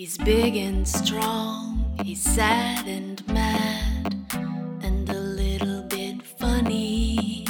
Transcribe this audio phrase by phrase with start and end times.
[0.00, 4.14] He's big and strong, he's sad and mad,
[4.80, 7.44] and a little bit funny.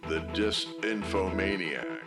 [0.07, 1.97] the disinfomaniacs.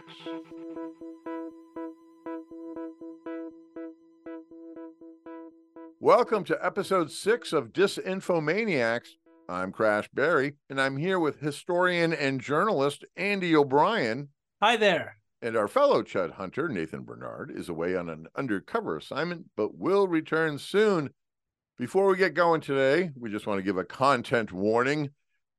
[6.01, 9.17] Welcome to episode six of Disinfomaniacs.
[9.49, 14.29] I'm Crash Barry, and I'm here with historian and journalist Andy O'Brien.
[14.63, 15.19] Hi there.
[15.43, 20.09] And our fellow Chud hunter, Nathan Bernard, is away on an undercover assignment, but will
[20.09, 21.11] return soon.
[21.77, 25.11] Before we get going today, we just want to give a content warning.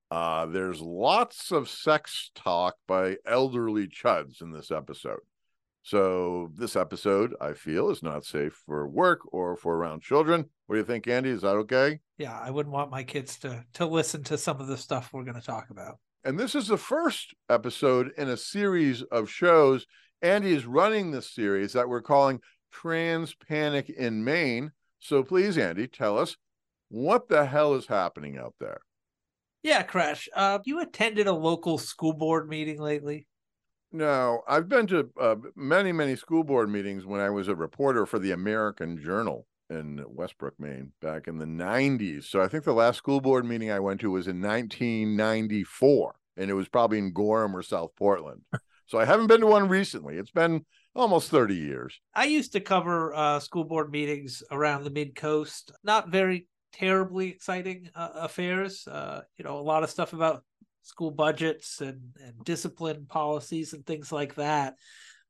[0.09, 5.19] Uh, there's lots of sex talk by elderly chuds in this episode.
[5.85, 10.49] So, this episode, I feel, is not safe for work or for around children.
[10.65, 11.29] What do you think, Andy?
[11.29, 11.99] Is that okay?
[12.17, 15.25] Yeah, I wouldn't want my kids to to listen to some of the stuff we're
[15.25, 15.99] going to talk about.
[16.23, 19.85] And this is the first episode in a series of shows.
[20.23, 22.41] Andy is running this series that we're calling
[22.71, 24.71] Trans Panic in Maine.
[24.97, 26.35] So please, Andy, tell us
[26.89, 28.79] what the hell is happening out there?
[29.61, 30.27] Yeah, Crash.
[30.35, 33.27] Uh, you attended a local school board meeting lately?
[33.95, 38.05] No, I've been to uh, many, many school board meetings when I was a reporter
[38.05, 42.25] for the American Journal in Westbrook, Maine, back in the 90s.
[42.25, 46.51] So I think the last school board meeting I went to was in 1994, and
[46.51, 48.41] it was probably in Gorham or South Portland.
[48.85, 50.17] so I haven't been to one recently.
[50.17, 51.97] It's been almost 30 years.
[52.13, 55.71] I used to cover uh, school board meetings around the mid coast.
[55.85, 58.85] Not very terribly exciting uh, affairs.
[58.89, 60.43] Uh, you know, a lot of stuff about
[60.85, 64.75] school budgets and, and discipline policies and things like that.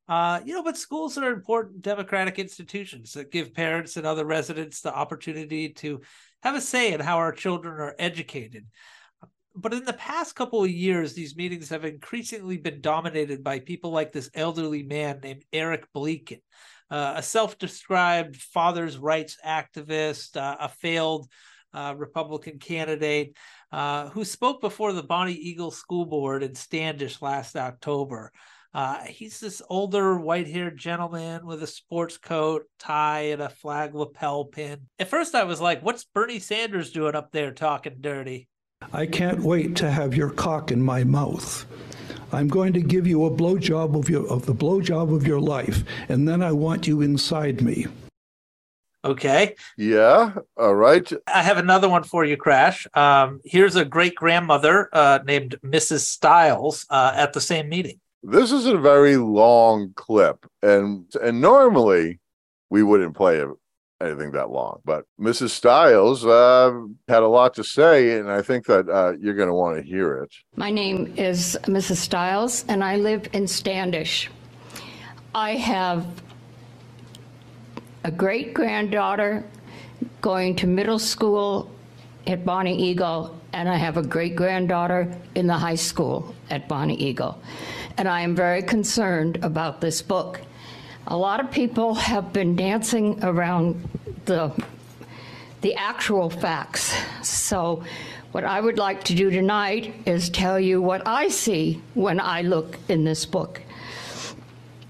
[0.08, 4.80] Uh, you know, but schools are important democratic institutions that give parents and other residents
[4.80, 6.00] the opportunity to
[6.42, 8.66] have a say in how our children are educated.
[9.54, 13.90] But in the past couple of years, these meetings have increasingly been dominated by people
[13.90, 16.42] like this elderly man named Eric Bleakin,
[16.90, 21.26] uh, a self described father's rights activist, uh, a failed
[21.72, 23.36] uh, Republican candidate
[23.72, 28.32] uh, who spoke before the Bonnie Eagle School Board in Standish last October.
[28.74, 33.94] Uh, he's this older white haired gentleman with a sports coat, tie, and a flag
[33.94, 34.80] lapel pin.
[34.98, 38.48] At first, I was like, what's Bernie Sanders doing up there talking dirty?
[38.92, 41.64] I can't wait to have your cock in my mouth.
[42.32, 46.28] I'm going to give you a blowjob of of the blowjob of your life, and
[46.28, 47.86] then I want you inside me.
[49.06, 49.54] Okay.
[49.78, 50.34] Yeah.
[50.56, 51.10] All right.
[51.32, 52.88] I have another one for you, Crash.
[52.94, 56.00] Um, here's a great grandmother uh, named Mrs.
[56.00, 58.00] Stiles uh, at the same meeting.
[58.24, 62.18] This is a very long clip, and and normally
[62.68, 63.44] we wouldn't play
[64.00, 64.80] anything that long.
[64.84, 65.50] But Mrs.
[65.50, 66.72] Stiles uh,
[67.06, 69.82] had a lot to say, and I think that uh, you're going to want to
[69.84, 70.34] hear it.
[70.56, 71.98] My name is Mrs.
[71.98, 74.28] Stiles, and I live in Standish.
[75.32, 76.04] I have
[78.06, 79.44] a great granddaughter
[80.20, 81.68] going to middle school
[82.28, 86.94] at Bonnie Eagle, and I have a great granddaughter in the high school at Bonnie
[86.94, 87.36] Eagle.
[87.98, 90.40] And I am very concerned about this book.
[91.08, 93.88] A lot of people have been dancing around
[94.26, 94.52] the,
[95.62, 96.94] the actual facts.
[97.24, 97.82] So,
[98.30, 102.42] what I would like to do tonight is tell you what I see when I
[102.42, 103.62] look in this book.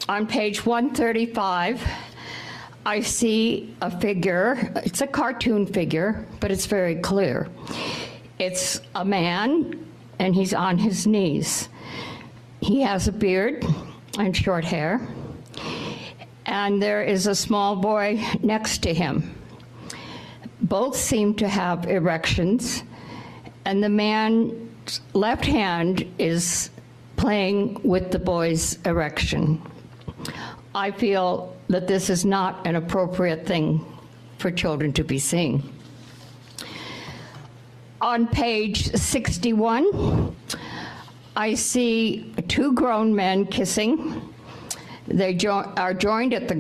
[0.07, 1.83] On page 135,
[2.87, 4.73] I see a figure.
[4.85, 7.49] It's a cartoon figure, but it's very clear.
[8.39, 9.89] It's a man,
[10.21, 11.69] and he's on his knees.
[12.61, 13.67] He has a beard
[14.21, 15.01] and short hair,
[16.47, 19.35] and there is a small boy next to him.
[20.61, 22.85] Both seem to have erections,
[23.65, 26.71] and the man's left hand is
[27.17, 29.61] playing with the boy's erection.
[30.73, 33.85] I feel that this is not an appropriate thing
[34.39, 35.73] for children to be seeing.
[38.01, 40.37] On page 61,
[41.35, 44.33] I see two grown men kissing.
[45.09, 46.57] They jo- are joined at the,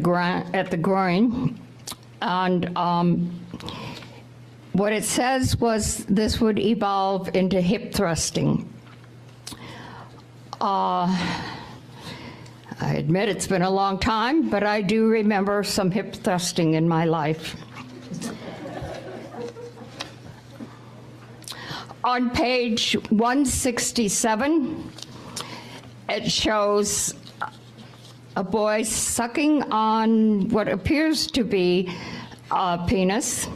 [0.55, 1.61] at the groin,
[2.23, 3.41] and um,
[4.73, 8.73] what it says was this would evolve into hip thrusting.
[10.61, 11.06] Uh,
[12.81, 16.87] I admit it's been a long time, but I do remember some hip thrusting in
[16.87, 17.56] my life.
[22.05, 24.93] On page 167,
[26.08, 27.14] it shows
[28.37, 31.90] a boy sucking on what appears to be
[32.50, 33.49] a penis.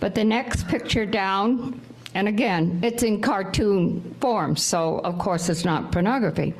[0.00, 1.80] But the next picture down,
[2.14, 6.54] and again, it's in cartoon form, so of course it's not pornography.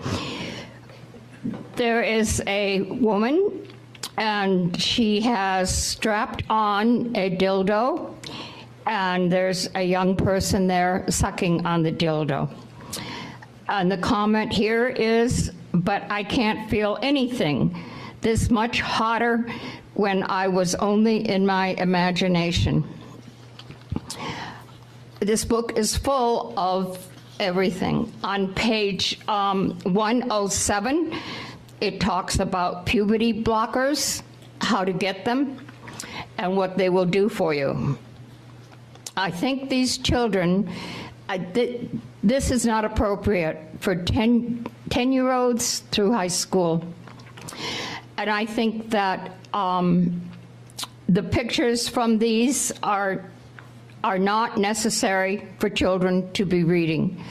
[1.77, 3.69] There is a woman,
[4.17, 8.15] and she has strapped on a dildo,
[8.87, 12.51] and there's a young person there sucking on the dildo.
[13.69, 17.79] And the comment here is, but I can't feel anything
[18.21, 19.47] this much hotter
[19.95, 22.85] when I was only in my imagination.
[25.21, 27.07] This book is full of
[27.41, 28.13] everything.
[28.23, 31.19] On page um, 107,
[31.81, 34.23] it talks about puberty blockers,
[34.61, 35.59] how to get them,
[36.39, 37.99] and what they will do for you.
[39.17, 40.71] I think these children,
[41.29, 41.89] I, th-
[42.23, 46.85] this is not appropriate for 10, 10 year olds through high school.
[48.17, 50.21] And I think that um,
[51.09, 53.25] the pictures from these are,
[54.09, 57.23] are not necessary for children to be reading.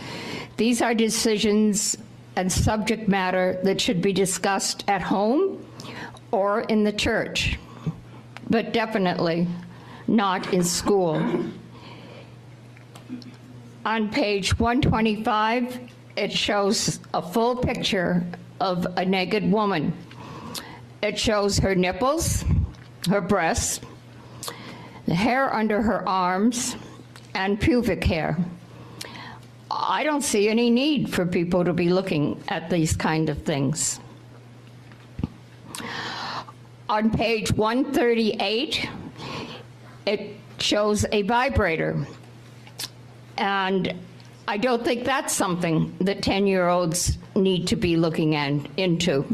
[0.57, 1.97] These are decisions
[2.35, 5.65] and subject matter that should be discussed at home
[6.29, 7.57] or in the church,
[8.47, 9.47] but definitely
[10.05, 11.15] not in school.
[13.83, 15.79] On page 125,
[16.15, 18.23] it shows a full picture
[18.59, 19.93] of a naked woman.
[21.01, 22.45] It shows her nipples,
[23.09, 23.81] her breasts,
[25.07, 26.75] the hair under her arms,
[27.33, 28.37] and pubic hair.
[29.71, 33.99] I don't see any need for people to be looking at these kind of things.
[36.89, 38.89] On page 138,
[40.05, 42.05] it shows a vibrator.
[43.37, 43.93] And
[44.47, 49.25] I don't think that's something that 10 year olds need to be looking in, into.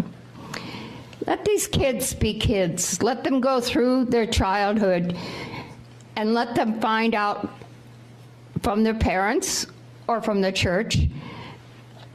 [1.26, 3.02] Let these kids be kids.
[3.02, 5.16] Let them go through their childhood
[6.16, 7.50] and let them find out
[8.62, 9.68] from their parents
[10.08, 10.98] or from the church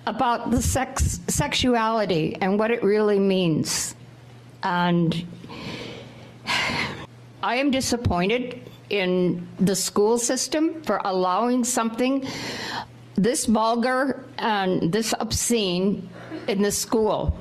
[0.06, 3.94] about the sex sexuality and what it really means.
[4.62, 5.26] And
[7.42, 12.26] I am disappointed in the school system for allowing something
[13.14, 16.08] this vulgar and this obscene
[16.46, 17.36] in the school.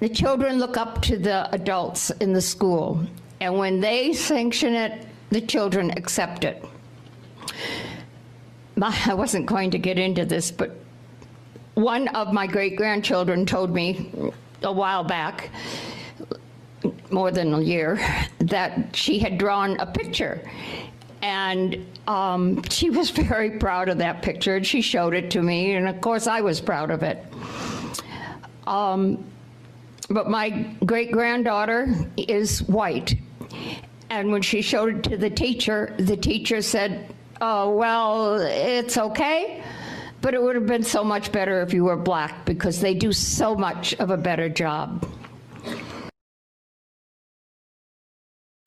[0.00, 3.06] The children look up to the adults in the school,
[3.44, 6.64] and when they sanction it, the children accept it.
[8.76, 10.74] My, I wasn't going to get into this, but
[11.74, 14.10] one of my great grandchildren told me
[14.62, 15.50] a while back,
[17.10, 18.00] more than a year,
[18.38, 20.40] that she had drawn a picture.
[21.20, 25.74] And um, she was very proud of that picture, and she showed it to me,
[25.74, 27.22] and of course, I was proud of it.
[28.66, 29.22] Um,
[30.10, 30.50] but my
[30.84, 33.14] great granddaughter is white.
[34.10, 39.62] And when she showed it to the teacher, the teacher said, Oh, well, it's okay,
[40.20, 43.12] but it would have been so much better if you were black because they do
[43.12, 45.06] so much of a better job.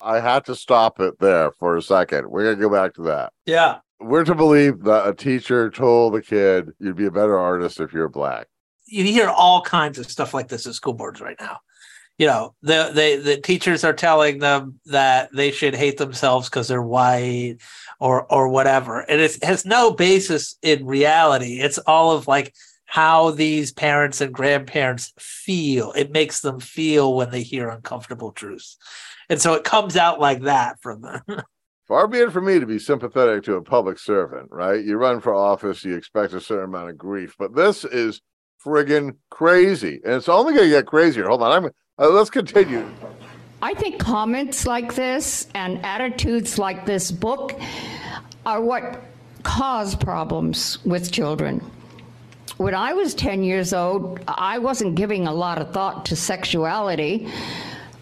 [0.01, 2.29] I had to stop it there for a second.
[2.29, 3.33] We're gonna go back to that.
[3.45, 3.79] Yeah.
[3.99, 7.93] We're to believe that a teacher told the kid you'd be a better artist if
[7.93, 8.47] you're black.
[8.85, 11.59] You hear all kinds of stuff like this at school boards right now.
[12.17, 16.67] You know, the the, the teachers are telling them that they should hate themselves because
[16.67, 17.57] they're white
[17.99, 19.01] or or whatever.
[19.01, 21.59] And it has no basis in reality.
[21.59, 22.53] It's all of like
[22.85, 25.91] how these parents and grandparents feel.
[25.91, 28.77] It makes them feel when they hear uncomfortable truths.
[29.29, 31.21] And so it comes out like that from them.
[31.87, 34.83] Far be it from me to be sympathetic to a public servant, right?
[34.83, 38.21] You run for office, you expect a certain amount of grief, but this is
[38.65, 41.27] friggin' crazy, and it's only to get crazier.
[41.27, 41.71] Hold on, I'm.
[41.99, 42.87] Uh, let's continue.
[43.59, 47.59] I think comments like this and attitudes like this book
[48.45, 49.03] are what
[49.41, 51.59] cause problems with children.
[52.57, 57.29] When I was 10 years old, I wasn't giving a lot of thought to sexuality.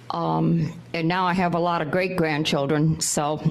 [0.09, 3.41] Um, and now I have a lot of great grandchildren, so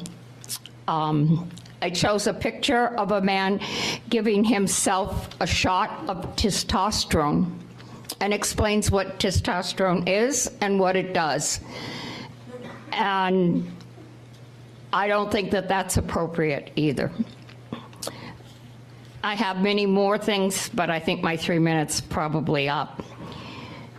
[0.88, 1.48] um,
[1.80, 3.60] it shows a picture of a man
[4.10, 7.50] giving himself a shot of testosterone
[8.20, 11.60] and explains what testosterone is and what it does.
[12.92, 13.70] And
[14.92, 17.10] I don't think that that's appropriate either.
[19.24, 23.02] I have many more things, but I think my three minutes probably up.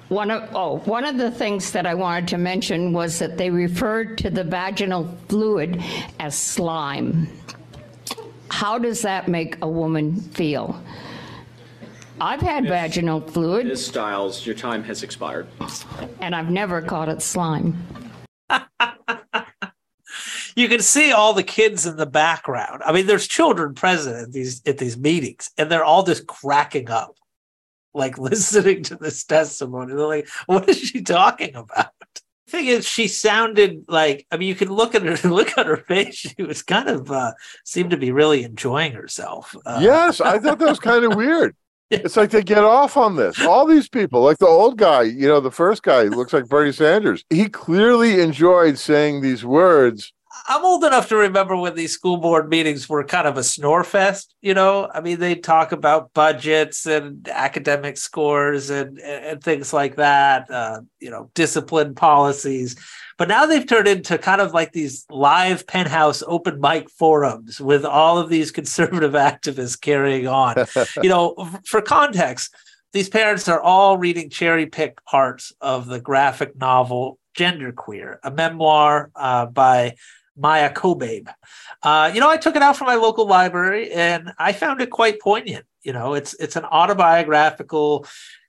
[0.07, 3.49] One of, oh, one of the things that I wanted to mention was that they
[3.49, 5.83] referred to the vaginal fluid
[6.19, 7.27] as slime.
[8.49, 10.79] How does that make a woman feel?
[12.21, 13.85] I've had vaginal fluid Ms.
[13.85, 15.47] Stiles, your time has expired.
[16.21, 17.75] and I've never called it slime.
[20.55, 22.81] you can see all the kids in the background.
[22.85, 26.89] I mean, there's children present at these at these meetings, and they're all just cracking
[26.89, 27.17] up,
[27.93, 29.93] like listening to this testimony.
[29.93, 31.91] They're like, "What is she talking about?"
[32.45, 35.65] The thing is, she sounded like I mean, you can look at her look at
[35.65, 36.15] her face.
[36.15, 37.33] She was kind of uh,
[37.65, 39.53] seemed to be really enjoying herself.
[39.65, 41.55] Uh, Yes, I thought that was kind of weird.
[41.91, 43.39] It's like they get off on this.
[43.45, 46.71] All these people, like the old guy, you know, the first guy looks like Bernie
[46.71, 47.23] Sanders.
[47.29, 50.11] He clearly enjoyed saying these words.
[50.47, 53.83] I'm old enough to remember when these school board meetings were kind of a snore
[53.83, 54.35] fest.
[54.41, 59.95] You know, I mean, they talk about budgets and academic scores and and things like
[59.95, 60.49] that.
[60.49, 62.75] Uh, you know, discipline policies.
[63.17, 67.85] But now they've turned into kind of like these live penthouse open mic forums with
[67.85, 70.55] all of these conservative activists carrying on.
[71.03, 72.53] you know, for context,
[72.93, 79.11] these parents are all reading cherry picked parts of the graphic novel Genderqueer, a memoir
[79.15, 79.95] uh, by
[80.37, 81.27] Maya Kobabe.
[81.83, 84.89] Uh, you know, I took it out from my local library and I found it
[84.89, 85.65] quite poignant.
[85.83, 88.05] You know, it's it's an autobiographical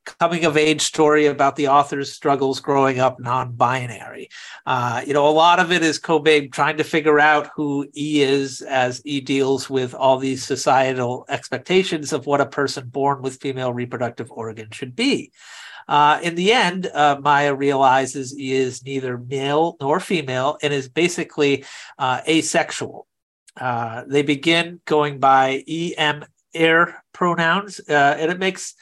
[0.07, 4.29] coming of age story about the author's struggles growing up non-binary.
[4.65, 8.23] Uh, you know, a lot of it is Kobabe trying to figure out who he
[8.23, 13.41] is as he deals with all these societal expectations of what a person born with
[13.41, 15.33] female reproductive organ should be.
[15.89, 20.89] Uh, in the end, uh, Maya realizes he is neither male nor female and is
[20.89, 21.65] basically
[21.99, 23.07] uh, asexual.
[23.59, 28.75] Uh, they begin going by em air pronouns, uh, and it makes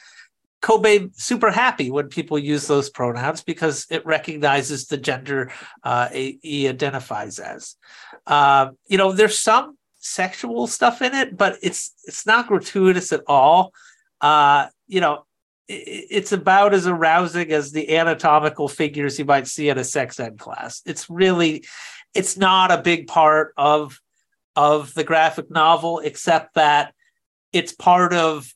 [0.65, 5.51] Kobe super happy when people use those pronouns because it recognizes the gender
[5.83, 7.75] uh, he identifies as.
[8.25, 13.21] Uh, you know, there's some sexual stuff in it, but it's it's not gratuitous at
[13.27, 13.73] all.
[14.21, 15.27] Uh, you know,
[15.67, 20.19] it, it's about as arousing as the anatomical figures you might see in a sex
[20.19, 20.81] ed class.
[20.83, 21.63] It's really,
[22.15, 24.01] it's not a big part of
[24.55, 26.95] of the graphic novel, except that
[27.53, 28.51] it's part of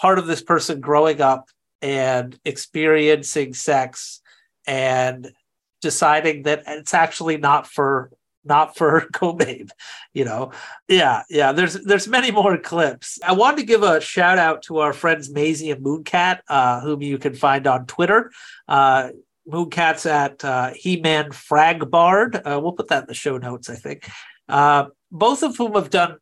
[0.00, 1.48] part of this person growing up
[1.82, 4.20] and experiencing sex
[4.66, 5.32] and
[5.80, 8.10] deciding that it's actually not for
[8.44, 9.68] not for Kobabe,
[10.14, 10.52] you know.
[10.88, 11.52] Yeah, yeah.
[11.52, 13.18] There's there's many more clips.
[13.24, 17.02] I wanted to give a shout out to our friends Maisie and Mooncat, uh, whom
[17.02, 18.32] you can find on Twitter.
[18.66, 19.10] Uh,
[19.48, 22.36] Mooncat's at uh, He-Man Fragbard.
[22.44, 24.08] Uh, we'll put that in the show notes, I think.
[24.46, 26.18] Uh, both of whom have done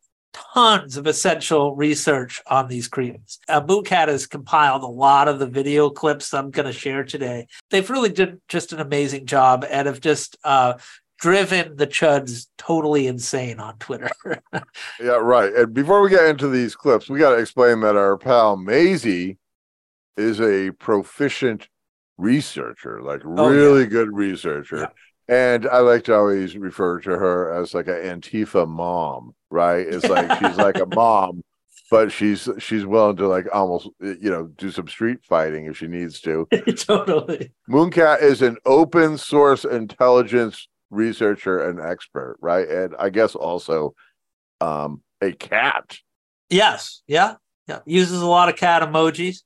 [0.53, 3.39] tons of essential research on these creams.
[3.47, 7.47] Uh, Mooncat has compiled a lot of the video clips I'm going to share today.
[7.69, 10.75] They've really did just an amazing job and have just uh,
[11.19, 14.09] driven the chuds totally insane on Twitter.
[14.99, 15.53] Yeah, right.
[15.53, 19.37] And before we get into these clips, we got to explain that our pal Maisie
[20.15, 21.67] is a proficient
[22.17, 23.55] researcher, like Oh, yeah.
[23.57, 24.91] really good researcher.
[25.29, 29.85] And I like to always refer to her as like an Antifa mom, right?
[29.85, 31.41] It's like she's like a mom,
[31.91, 35.87] but she's she's willing to like almost you know do some street fighting if she
[35.87, 36.47] needs to.
[36.77, 37.51] totally.
[37.69, 42.67] Mooncat is an open source intelligence researcher and expert, right?
[42.67, 43.95] And I guess also
[44.61, 45.97] um, a cat.
[46.49, 47.01] Yes.
[47.07, 47.35] Yeah.
[47.67, 47.79] Yeah.
[47.85, 49.41] Uses a lot of cat emojis.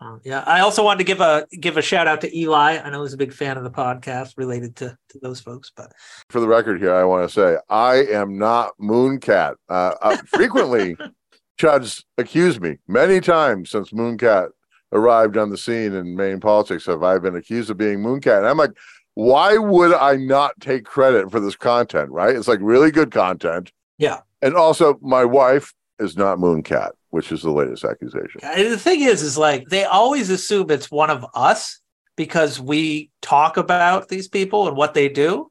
[0.00, 0.42] Uh, yeah.
[0.46, 2.78] I also wanted to give a give a shout out to Eli.
[2.78, 5.92] I know he's a big fan of the podcast related to, to those folks, but
[6.30, 9.56] For the record here, I want to say I am not Mooncat.
[9.68, 10.96] Uh, uh, frequently,
[11.60, 14.48] Chuds accused me many times since Mooncat
[14.92, 16.86] arrived on the scene in Maine politics.
[16.86, 18.38] Have I been accused of being Mooncat?
[18.38, 18.72] And I'm like,
[19.14, 22.10] why would I not take credit for this content?
[22.10, 22.34] Right?
[22.34, 23.72] It's like really good content.
[23.98, 24.20] Yeah.
[24.40, 28.40] And also, my wife is not Mooncat, which is the latest accusation.
[28.42, 31.80] And the thing is, is like they always assume it's one of us
[32.16, 35.50] because we talk about these people and what they do.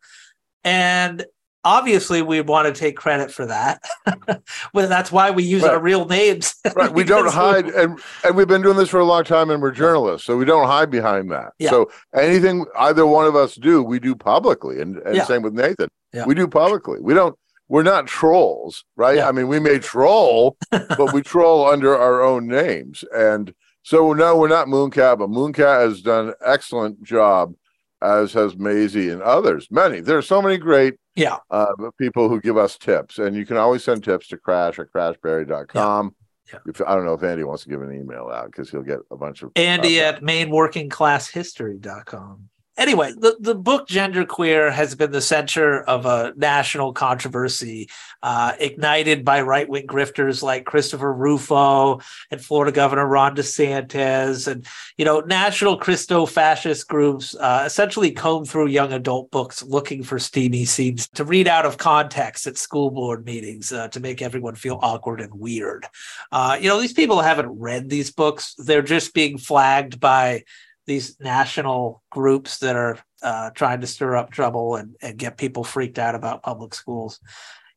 [0.63, 1.25] And
[1.65, 3.81] obviously we want to take credit for that.
[4.73, 5.71] well, that's why we use Right.
[5.73, 6.55] our real names.
[6.75, 6.91] Right.
[6.93, 9.71] We don't hide and and we've been doing this for a long time and we're
[9.71, 11.53] journalists, so we don't hide behind that.
[11.59, 11.69] Yeah.
[11.71, 14.81] So anything either one of us do, we do publicly.
[14.81, 15.25] And, and Yeah.
[15.25, 15.89] same with Nathan.
[16.13, 16.25] Yeah.
[16.25, 16.99] We do publicly.
[17.01, 17.35] We don't
[17.69, 19.17] we're not trolls, right?
[19.17, 19.29] Yeah.
[19.29, 23.05] I mean, we may troll, but we troll under our own names.
[23.15, 27.53] And so no, we're not Mooncat, but Mooncat has done an excellent job,
[28.01, 29.67] as has Maisie and others.
[29.71, 29.99] Many.
[30.01, 31.37] There are so many great Yeah.
[31.49, 34.87] uh, people who give us tips, and you can always send tips to crash at
[34.93, 36.15] crashbarry.com.
[36.51, 36.57] Yeah.
[36.67, 38.97] If, I don't know if Andy wants to give an email out because he'll get
[39.11, 42.49] a bunch of Andy uh, at mainworkingclasshistory.com.
[42.79, 47.89] Anyway, the, the book Genderqueer has been the center of a national controversy
[48.23, 51.99] uh, ignited by right wing grifters like Christopher Rufo
[52.31, 54.47] and Florida Governor Ron DeSantis.
[54.47, 54.65] And,
[54.97, 60.17] you know, national Christo fascist groups uh, essentially comb through young adult books looking for
[60.17, 64.55] steamy scenes to read out of context at school board meetings uh, to make everyone
[64.55, 65.85] feel awkward and weird.
[66.31, 70.45] Uh, you know, these people haven't read these books, they're just being flagged by
[70.89, 75.63] these national groups that are uh, trying to stir up trouble and, and get people
[75.63, 77.19] freaked out about public schools.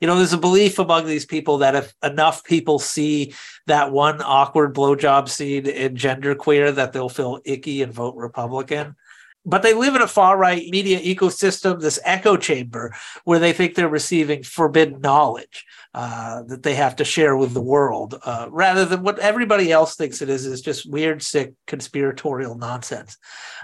[0.00, 3.35] You know, there's a belief among these people that if enough people see
[3.66, 8.96] that one awkward blowjob scene in genderqueer, that they'll feel icky and vote Republican.
[9.44, 13.74] But they live in a far right media ecosystem, this echo chamber, where they think
[13.74, 18.85] they're receiving forbidden knowledge uh, that they have to share with the world, uh, rather
[18.85, 23.18] than what everybody else thinks it is, is just weird, sick, conspiratorial nonsense.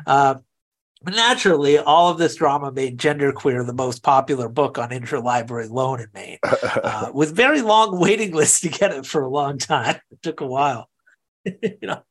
[0.07, 0.37] Uh,
[1.03, 6.01] but naturally, all of this drama made Genderqueer the most popular book on interlibrary loan
[6.01, 9.97] in Maine, uh, with very long waiting lists to get it for a long time.
[10.11, 10.89] It took a while.
[11.45, 12.03] you know,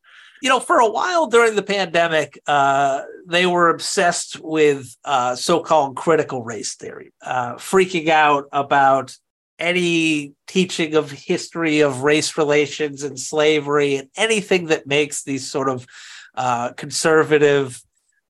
[0.41, 5.95] you know, for a while during the pandemic, uh, they were obsessed with uh, so-called
[5.95, 9.15] critical race theory, uh, freaking out about
[9.59, 15.69] any teaching of history of race relations and slavery and anything that makes these sort
[15.69, 15.87] of
[16.35, 17.81] uh, conservative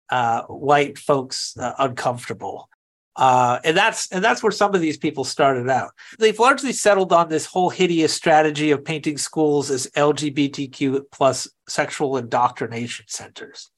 [0.10, 2.70] uh, white folks uh, uncomfortable.
[3.18, 5.92] Uh, and that's and that's where some of these people started out.
[6.20, 12.18] They've largely settled on this whole hideous strategy of painting schools as LGBTQ plus sexual
[12.18, 13.72] indoctrination centers.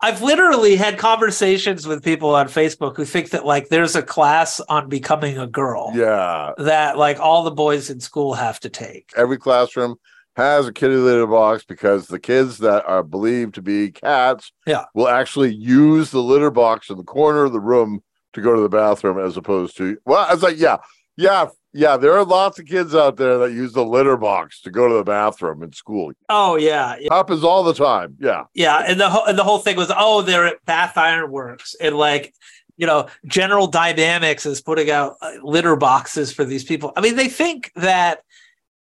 [0.00, 4.60] I've literally had conversations with people on Facebook who think that like there's a class
[4.60, 6.52] on becoming a girl yeah.
[6.58, 9.10] that like all the boys in school have to take.
[9.16, 9.96] Every classroom
[10.36, 14.84] has a kitty litter box because the kids that are believed to be cats Yeah.
[14.94, 18.02] will actually use the litter box in the corner of the room
[18.36, 20.76] to go to the bathroom as opposed to well, I was like, yeah,
[21.16, 21.96] yeah, yeah.
[21.96, 24.94] There are lots of kids out there that use the litter box to go to
[24.94, 26.12] the bathroom in school.
[26.28, 27.12] Oh yeah, yeah.
[27.12, 28.16] Happens all the time.
[28.20, 28.44] Yeah.
[28.54, 31.74] Yeah, and the whole and the whole thing was, oh, they're at Bath Iron Works,
[31.80, 32.34] and like,
[32.76, 36.92] you know, General Dynamics is putting out uh, litter boxes for these people.
[36.94, 38.20] I mean, they think that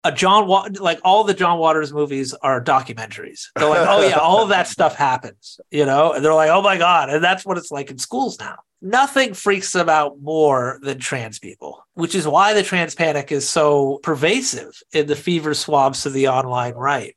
[0.04, 3.48] a John Wa- like all the John Waters movies are documentaries.
[3.56, 6.62] They're like, oh yeah, all of that stuff happens, you know, and they're like, oh
[6.62, 8.58] my god, and that's what it's like in schools now.
[8.82, 13.48] Nothing freaks them out more than trans people, which is why the trans panic is
[13.48, 17.16] so pervasive in the fever swabs of the online right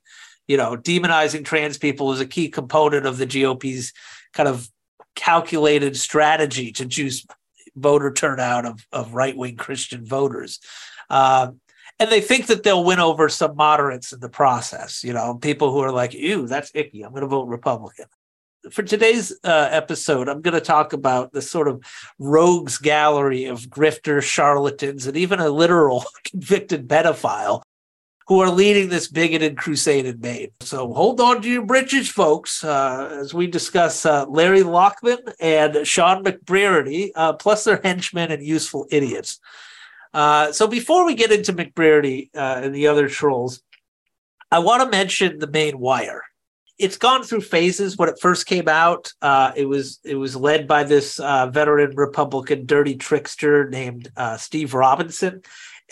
[0.52, 3.92] you know, demonizing trans people is a key component of the GOP's
[4.34, 4.68] kind of
[5.14, 7.26] calculated strategy to juice
[7.74, 10.60] voter turnout of, of right wing Christian voters.
[11.08, 11.60] Um,
[12.02, 15.70] and they think that they'll win over some moderates in the process, you know, people
[15.70, 17.04] who are like, ew, that's icky.
[17.04, 18.06] I'm going to vote Republican.
[18.72, 21.80] For today's uh, episode, I'm going to talk about the sort of
[22.18, 27.62] rogues gallery of grifters, charlatans, and even a literal convicted pedophile
[28.26, 30.50] who are leading this bigoted crusade in Maine.
[30.60, 35.86] So hold on to your britches, folks, uh, as we discuss uh, Larry Lockman and
[35.86, 39.38] Shawn McBreairty, uh, plus their henchmen and useful idiots.
[40.14, 43.62] Uh, so before we get into McBreairty uh, and the other trolls,
[44.50, 46.22] I want to mention the Maine Wire.
[46.78, 47.96] it's gone through phases.
[47.96, 51.94] When it first came out, uh, it was it was led by this uh, veteran
[51.96, 55.42] Republican dirty trickster named uh, Steve Robinson,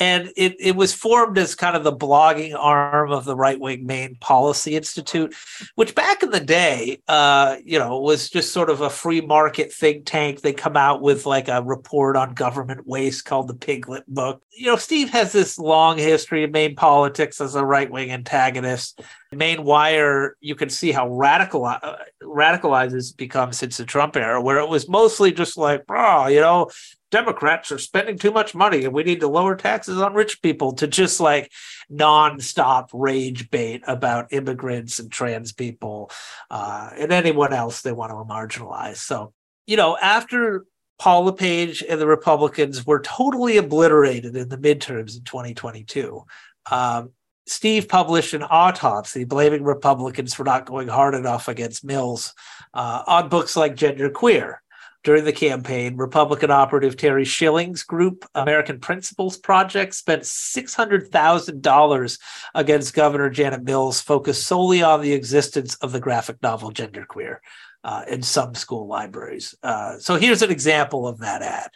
[0.00, 3.84] and it, it was formed as kind of the blogging arm of the right wing
[3.84, 5.34] Maine Policy Institute,
[5.74, 9.70] which back in the day, uh, you know, was just sort of a free market
[9.70, 10.40] think tank.
[10.40, 14.42] They come out with like a report on government waste called the Piglet Book.
[14.50, 19.02] You know, Steve has this long history of Maine politics as a right wing antagonist.
[19.32, 24.40] Maine Wire, you can see how radical uh, radicalized it's become since the Trump era,
[24.40, 26.70] where it was mostly just like, oh, you know,
[27.10, 30.72] Democrats are spending too much money and we need to lower taxes on rich people
[30.72, 31.50] to just like
[31.90, 36.10] nonstop rage bait about immigrants and trans people
[36.50, 38.96] uh, and anyone else they want to marginalize.
[38.96, 39.32] So,
[39.66, 40.64] you know, after
[40.98, 46.24] Paul LePage and the Republicans were totally obliterated in the midterms in 2022,
[46.70, 47.10] um,
[47.46, 52.34] Steve published an autopsy blaming Republicans for not going hard enough against Mills
[52.74, 54.62] uh, on books like Gender Queer
[55.02, 62.18] during the campaign, Republican operative Terry Schilling's group, American Principles Project, spent $600,000
[62.54, 67.38] against Governor Janet Mills, focused solely on the existence of the graphic novel Genderqueer
[67.84, 69.54] uh, in some school libraries.
[69.62, 71.70] Uh, so here's an example of that ad.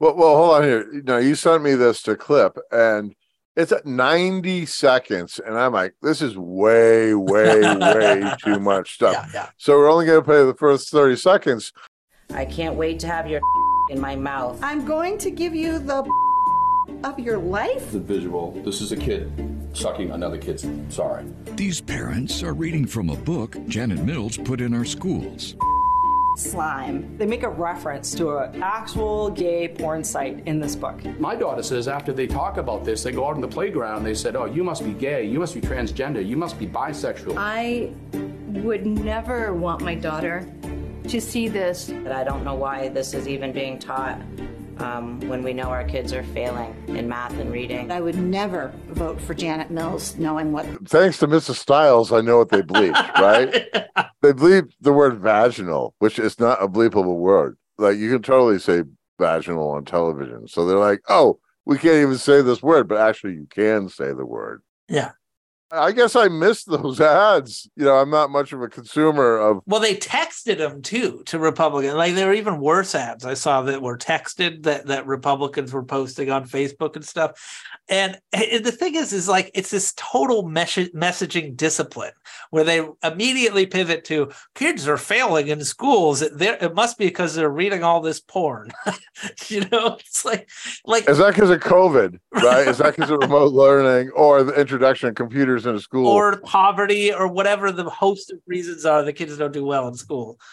[0.00, 1.02] Well, well, hold on here.
[1.04, 3.14] Now you sent me this to clip, and
[3.56, 9.14] it's at 90 seconds, and I'm like, this is way, way, way too much stuff.
[9.14, 9.48] Yeah, yeah.
[9.56, 11.72] So we're only going to play the first 30 seconds.
[12.34, 13.40] I can't wait to have your
[13.90, 14.58] in my mouth.
[14.62, 16.04] I'm going to give you the
[17.04, 17.92] of your life.
[17.92, 18.52] The visual.
[18.64, 19.32] This is a kid
[19.72, 20.66] sucking another kid's.
[20.88, 21.24] Sorry.
[21.56, 25.54] These parents are reading from a book Janet Mills put in our schools.
[26.36, 27.16] Slime.
[27.18, 31.04] They make a reference to an actual gay porn site in this book.
[31.18, 34.04] My daughter says after they talk about this, they go out on the playground.
[34.04, 35.24] They said, "Oh, you must be gay.
[35.24, 36.24] You must be transgender.
[36.24, 37.90] You must be bisexual." I
[38.62, 40.46] would never want my daughter
[41.08, 41.92] to see this.
[42.02, 44.20] But I don't know why this is even being taught
[44.78, 47.90] um, when we know our kids are failing in math and reading.
[47.90, 50.66] I would never vote for Janet Mills knowing what.
[50.88, 51.56] Thanks to Mrs.
[51.56, 53.50] Stiles, I know what they bleep, right?
[54.22, 57.56] they bleep the word vaginal, which is not a bleepable word.
[57.78, 58.82] Like you can totally say
[59.18, 60.46] vaginal on television.
[60.48, 64.12] So they're like, oh, we can't even say this word, but actually you can say
[64.12, 64.62] the word.
[64.88, 65.12] Yeah.
[65.70, 67.68] I guess I missed those ads.
[67.76, 69.62] You know, I'm not much of a consumer of.
[69.66, 71.94] Well, they texted them too to Republicans.
[71.94, 75.84] Like there were even worse ads I saw that were texted that that Republicans were
[75.84, 77.64] posting on Facebook and stuff.
[77.88, 82.12] And, and the thing is, is like it's this total mes- messaging discipline
[82.50, 86.22] where they immediately pivot to kids are failing in schools.
[86.22, 88.70] It, it must be because they're reading all this porn.
[89.48, 90.48] you know, it's like
[90.84, 92.68] like is that because of COVID, right?
[92.68, 96.36] is that because of remote learning or the introduction of computers in a school or
[96.38, 100.38] poverty or whatever the host of reasons are the kids don't do well in school?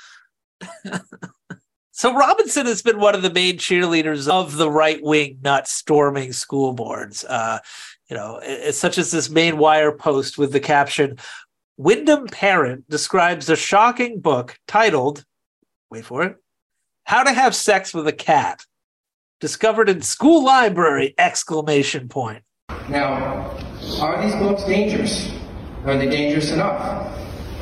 [1.97, 6.33] So Robinson has been one of the main cheerleaders of the right wing not storming
[6.33, 7.23] school boards.
[7.23, 7.59] Uh,
[8.09, 11.17] you know, such as this Maine Wire post with the caption
[11.77, 15.25] Windham parent describes a shocking book titled,
[15.91, 16.37] wait for it,
[17.03, 18.61] How to Have Sex with a Cat,
[19.41, 21.13] discovered in school library!
[21.17, 22.43] Exclamation point.
[22.87, 23.51] Now,
[23.99, 25.29] are these books dangerous?
[25.85, 27.13] Are they dangerous enough?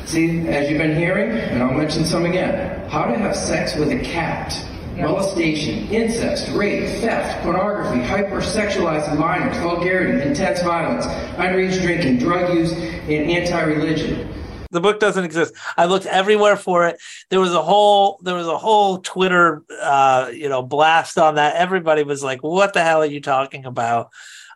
[0.06, 3.89] See, as you've been hearing, and I'll mention some again, how to have sex with
[3.89, 4.54] a cat,
[4.95, 13.32] molestation, incest, rape, theft, pornography, hypersexualizing minors, vulgarity, intense violence, underage drinking, drug use, and
[13.32, 14.29] anti-religion.
[14.71, 15.53] The book doesn't exist.
[15.77, 16.99] I looked everywhere for it.
[17.29, 21.58] There was a whole there was a whole Twitter uh, you know blast on that.
[21.58, 24.10] Everybody was like, "What the hell are you talking about?"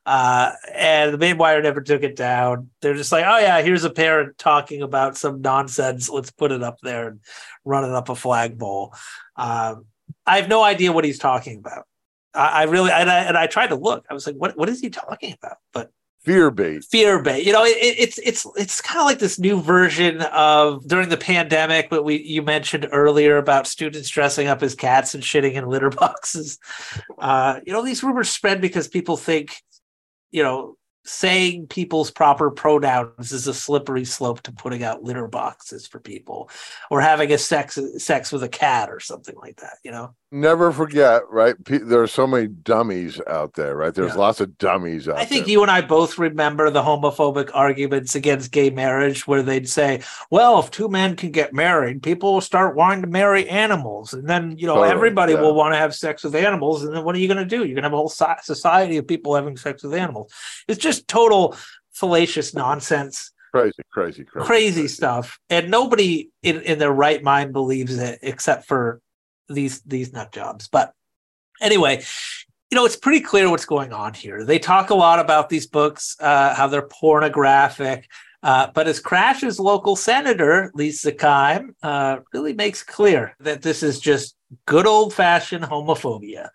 [0.07, 2.69] Uh, and the Maine Wire never took it down.
[2.81, 6.09] They're just like, oh yeah, here's a parent talking about some nonsense.
[6.09, 7.19] Let's put it up there and
[7.65, 8.93] run it up a flagpole.
[9.35, 9.85] Um,
[10.27, 11.85] I have no idea what he's talking about.
[12.33, 14.05] I, I really and I, and I tried to look.
[14.09, 15.57] I was like, what what is he talking about?
[15.73, 19.39] But fear bait fear bait you know it, it's it's it's kind of like this
[19.39, 24.61] new version of during the pandemic what we you mentioned earlier about students dressing up
[24.61, 26.59] as cats and shitting in litter boxes
[27.19, 29.53] uh, you know these rumors spread because people think
[30.31, 35.87] you know, saying people's proper pronouns is a slippery slope to putting out litter boxes
[35.87, 36.49] for people
[36.91, 40.73] or having a sex sex with a cat or something like that you know never
[40.73, 44.19] forget right there are so many dummies out there right there's yeah.
[44.19, 45.53] lots of dummies out i think there.
[45.53, 50.59] you and i both remember the homophobic arguments against gay marriage where they'd say well
[50.59, 54.57] if two men can get married people will start wanting to marry animals and then
[54.57, 55.39] you know totally, everybody yeah.
[55.39, 57.63] will want to have sex with animals and then what are you going to do
[57.63, 60.33] you're going to have a whole society of people having sex with animals
[60.67, 61.55] it's just total
[61.93, 64.45] fallacious nonsense Crazy, crazy, crazy.
[64.45, 69.01] crazy stuff and nobody in, in their right mind believes it except for
[69.49, 70.93] these these nut jobs but
[71.61, 72.01] anyway
[72.71, 75.67] you know it's pretty clear what's going on here they talk a lot about these
[75.67, 78.07] books uh, how they're pornographic
[78.43, 83.99] uh, but as crash's local senator lisa Keim, uh, really makes clear that this is
[83.99, 86.49] just good old-fashioned homophobia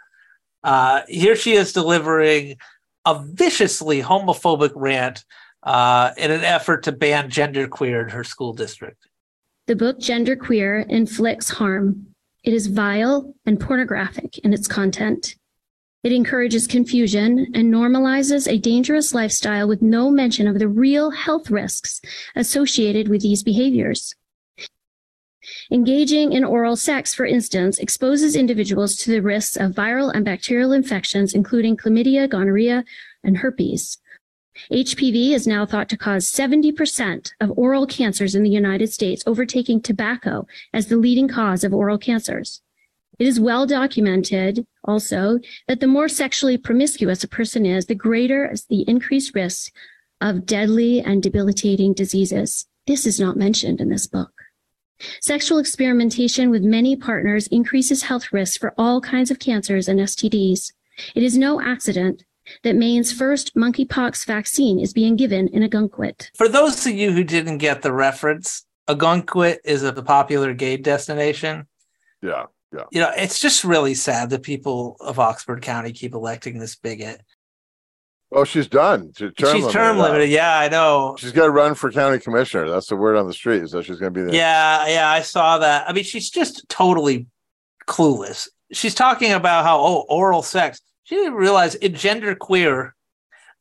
[0.65, 2.57] uh, here she is delivering
[3.05, 5.25] a viciously homophobic rant
[5.63, 9.09] uh, in an effort to ban genderqueer in her school district.
[9.67, 12.12] The book Genderqueer inflicts harm.
[12.45, 15.37] It is vile and pornographic in its content.
[16.03, 21.51] It encourages confusion and normalizes a dangerous lifestyle with no mention of the real health
[21.51, 22.01] risks
[22.35, 24.17] associated with these behaviors.
[25.71, 30.73] Engaging in oral sex, for instance, exposes individuals to the risks of viral and bacterial
[30.73, 32.85] infections, including chlamydia, gonorrhea,
[33.23, 33.99] and herpes.
[34.71, 39.81] HPV is now thought to cause 70% of oral cancers in the United States, overtaking
[39.81, 42.63] tobacco as the leading cause of oral cancers.
[43.19, 45.39] It is well documented also
[45.69, 49.73] that the more sexually promiscuous a person is, the greater is the increased risk
[50.21, 52.67] of deadly and debilitating diseases.
[52.87, 54.33] This is not mentioned in this book.
[55.21, 60.73] Sexual experimentation with many partners increases health risks for all kinds of cancers and STDs.
[61.15, 62.25] It is no accident
[62.63, 66.31] that Maine's first monkeypox vaccine is being given in Ogunquit.
[66.37, 71.67] For those of you who didn't get the reference, Ogunquit is a popular gay destination.
[72.21, 72.85] Yeah, yeah.
[72.91, 77.23] You know, it's just really sad that people of Oxford County keep electing this bigot.
[78.35, 79.13] Oh, she's done.
[79.17, 80.05] She's term She's limited term now.
[80.05, 80.31] limited.
[80.31, 81.17] Yeah, I know.
[81.19, 82.71] She's got to run for county commissioner.
[82.71, 83.69] That's the word on the street.
[83.69, 85.89] So she's going to be the Yeah, yeah, I saw that.
[85.89, 87.27] I mean, she's just totally
[87.87, 88.49] clueless.
[88.73, 90.81] She's talking about how oh, oral sex.
[91.05, 92.95] She didn't realize in gender queer,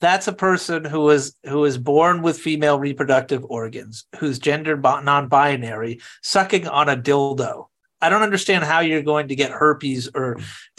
[0.02, 5.02] that's a person who was who was born with female reproductive organs, who's gender bi-
[5.04, 7.68] non-binary, sucking on a dildo.
[8.02, 10.38] I don't understand how you're going to get herpes or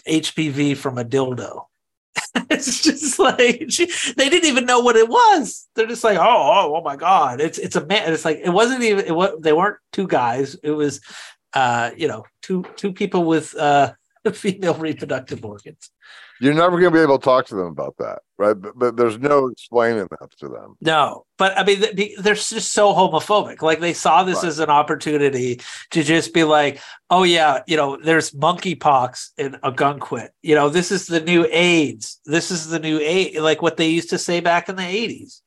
[0.09, 1.67] HPV from a dildo.
[2.51, 5.69] it's just like she, they didn't even know what it was.
[5.75, 8.13] They're just like, oh, oh, oh my god, it's it's a man.
[8.13, 10.57] It's like it wasn't even it was they weren't two guys.
[10.63, 11.01] It was,
[11.55, 13.93] uh, you know, two two people with uh
[14.33, 15.91] female reproductive organs.
[16.43, 18.55] You're never going to be able to talk to them about that, right?
[18.55, 20.75] But, but there's no explaining that to them.
[20.81, 21.81] No, but I mean,
[22.19, 23.63] they're just so homophobic.
[23.63, 24.49] Like they saw this Right.
[24.49, 25.61] as an opportunity
[25.93, 30.31] to just be like, oh yeah, you know, there's monkeypox in Ogunquit.
[30.43, 32.19] You know, this is the new AIDS.
[32.25, 35.43] This is the new AIDS, like what they used to say back in the 80s.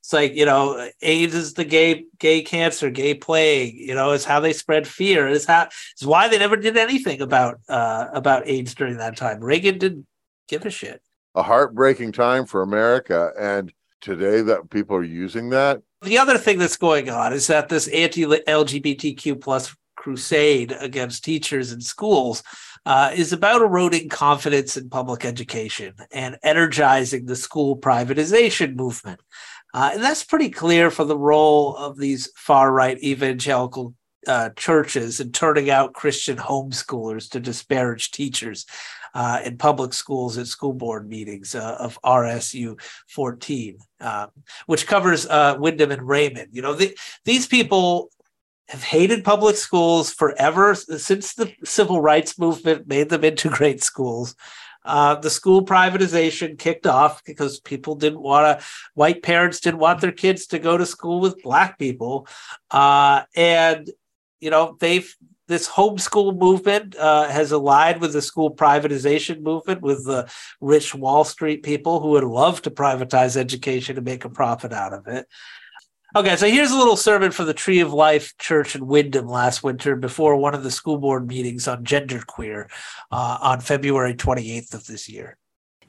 [0.00, 4.26] It's like, you know, AIDS is the gay gay cancer, gay plague, you know, it's
[4.26, 5.26] how they spread fear.
[5.26, 9.40] It's how it's why they never did anything about uh about AIDS during that time.
[9.42, 10.06] Reagan didn't
[10.48, 11.02] give a shit.
[11.34, 13.32] A heartbreaking time for America.
[13.38, 15.82] And today that people are using that.
[16.02, 21.82] the other thing that's going on is that this anti-LGBTQ plus crusade against teachers and
[21.82, 22.42] schools
[22.84, 29.20] uh, is about eroding confidence in public education and energizing the school privatization movement.
[29.72, 33.94] Uh, and that's pretty clear for the role of these far right evangelical
[34.26, 38.66] uh, churches in turning out Christian homeschoolers to disparage teachers
[39.14, 44.28] uh, in public schools at school board meetings uh, of RSU 14, um,
[44.66, 46.48] which covers uh, Windham and Raymond.
[46.52, 48.10] You know, the, these people
[48.68, 54.34] have hated public schools forever since the civil rights movement made them into great schools.
[54.84, 60.00] Uh, the school privatization kicked off because people didn't want to, white parents didn't want
[60.00, 62.26] their kids to go to school with black people.
[62.70, 63.90] Uh, and,
[64.40, 65.14] you know, they've,
[65.46, 70.30] this homeschool movement uh, has allied with the school privatization movement with the
[70.60, 74.92] rich Wall Street people who would love to privatize education and make a profit out
[74.92, 75.26] of it.
[76.16, 79.64] Okay, so here's a little sermon for the Tree of Life Church in Windham last
[79.64, 82.68] winter before one of the school board meetings on genderqueer
[83.10, 85.36] uh, on February 28th of this year.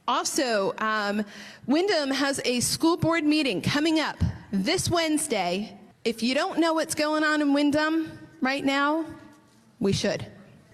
[0.07, 1.23] Also, um,
[1.67, 4.17] Windham has a school board meeting coming up
[4.51, 5.79] this Wednesday.
[6.03, 9.05] If you don't know what's going on in Windham right now,
[9.79, 10.25] we should.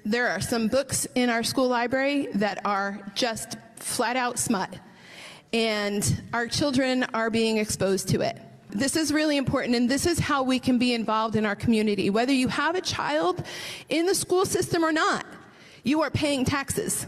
[0.06, 4.74] There are some books in our school library that are just flat out smut,
[5.54, 8.38] and our children are being exposed to it.
[8.70, 12.10] This is really important, and this is how we can be involved in our community.
[12.10, 13.44] Whether you have a child
[13.90, 15.26] in the school system or not,
[15.84, 17.06] you are paying taxes,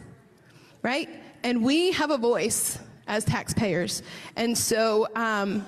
[0.82, 1.10] right?
[1.44, 4.04] And we have a voice as taxpayers.
[4.36, 5.66] And so um,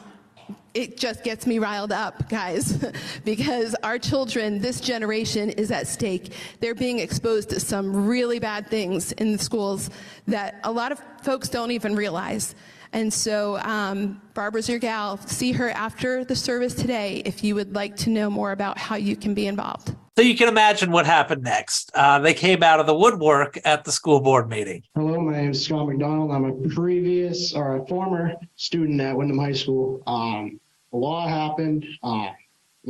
[0.75, 2.85] it just gets me riled up, guys,
[3.25, 6.33] because our children, this generation, is at stake.
[6.59, 9.89] They're being exposed to some really bad things in the schools
[10.27, 12.55] that a lot of folks don't even realize.
[12.91, 15.17] And so, um, Barbara's your gal.
[15.17, 18.95] See her after the service today if you would like to know more about how
[18.95, 19.95] you can be involved.
[20.17, 21.91] So you can imagine what happened next.
[21.93, 24.81] Uh, they came out of the woodwork at the school board meeting.
[24.95, 26.31] Hello, my name is Scott McDonald.
[26.31, 30.01] I'm a previous or a former student at Windham High School.
[30.07, 30.57] Um,
[30.95, 31.85] a happened.
[32.03, 32.29] Uh,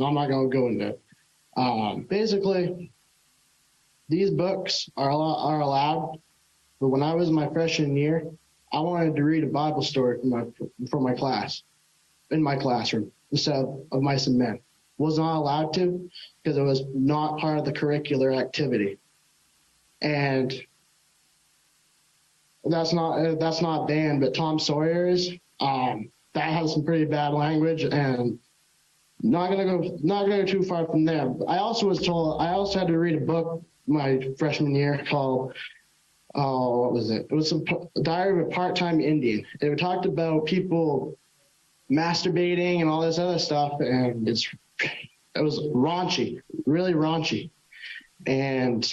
[0.02, 1.00] I'm not going to go into it.
[1.56, 2.92] Um, basically,
[4.08, 6.20] these books are, are allowed,
[6.80, 8.30] but when I was my freshman year,
[8.72, 10.18] I wanted to read a Bible story
[10.90, 11.62] for my my class,
[12.30, 14.60] in my classroom instead of mice and men.
[14.98, 16.08] Was not allowed to
[16.42, 18.98] because it was not part of the curricular activity,
[20.00, 20.54] and
[22.64, 24.20] that's not that's not banned.
[24.20, 25.32] But Tom Sawyer is.
[25.60, 28.38] Um, that has some pretty bad language, and
[29.22, 31.34] not gonna go not gonna go too far from there.
[31.48, 35.54] I also was told I also had to read a book my freshman year called
[36.34, 37.26] oh, what was it?
[37.30, 37.60] It was a
[38.02, 39.46] diary of a part-time Indian.
[39.62, 41.18] It talked about people
[41.90, 44.46] masturbating and all this other stuff, and it's
[45.34, 47.48] it was raunchy, really raunchy.
[48.26, 48.92] And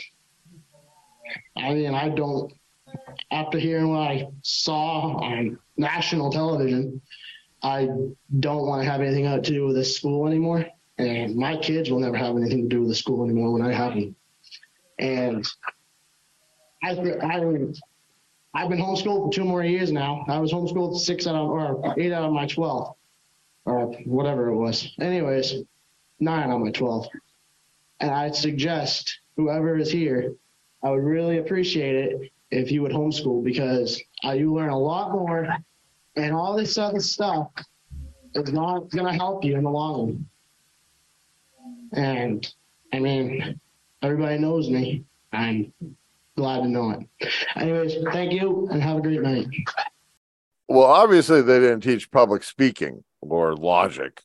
[1.57, 2.53] I mean, I don't.
[3.31, 7.01] After hearing what I saw on national television,
[7.63, 7.87] I
[8.39, 10.65] don't want to have anything to do with this school anymore.
[10.97, 13.73] And my kids will never have anything to do with the school anymore when I
[13.73, 14.15] have them.
[14.99, 15.47] And
[16.83, 17.39] I, I,
[18.53, 20.25] I've been homeschooled for two more years now.
[20.27, 22.95] I was homeschooled six out of, or eight out of my 12,
[23.65, 24.93] or whatever it was.
[24.99, 25.55] Anyways,
[26.19, 27.07] nine out of my 12.
[28.01, 30.35] And I suggest whoever is here,
[30.83, 35.11] I would really appreciate it if you would homeschool because uh, you learn a lot
[35.11, 35.47] more
[36.15, 37.51] and all this other stuff
[38.35, 40.25] is not going to help you in the long run.
[41.93, 42.53] And
[42.91, 43.59] I mean,
[44.01, 45.03] everybody knows me.
[45.31, 45.73] I'm
[46.37, 47.31] glad to know it.
[47.55, 49.47] Anyways, thank you and have a great night.
[50.67, 54.21] Well, obviously, they didn't teach public speaking or logic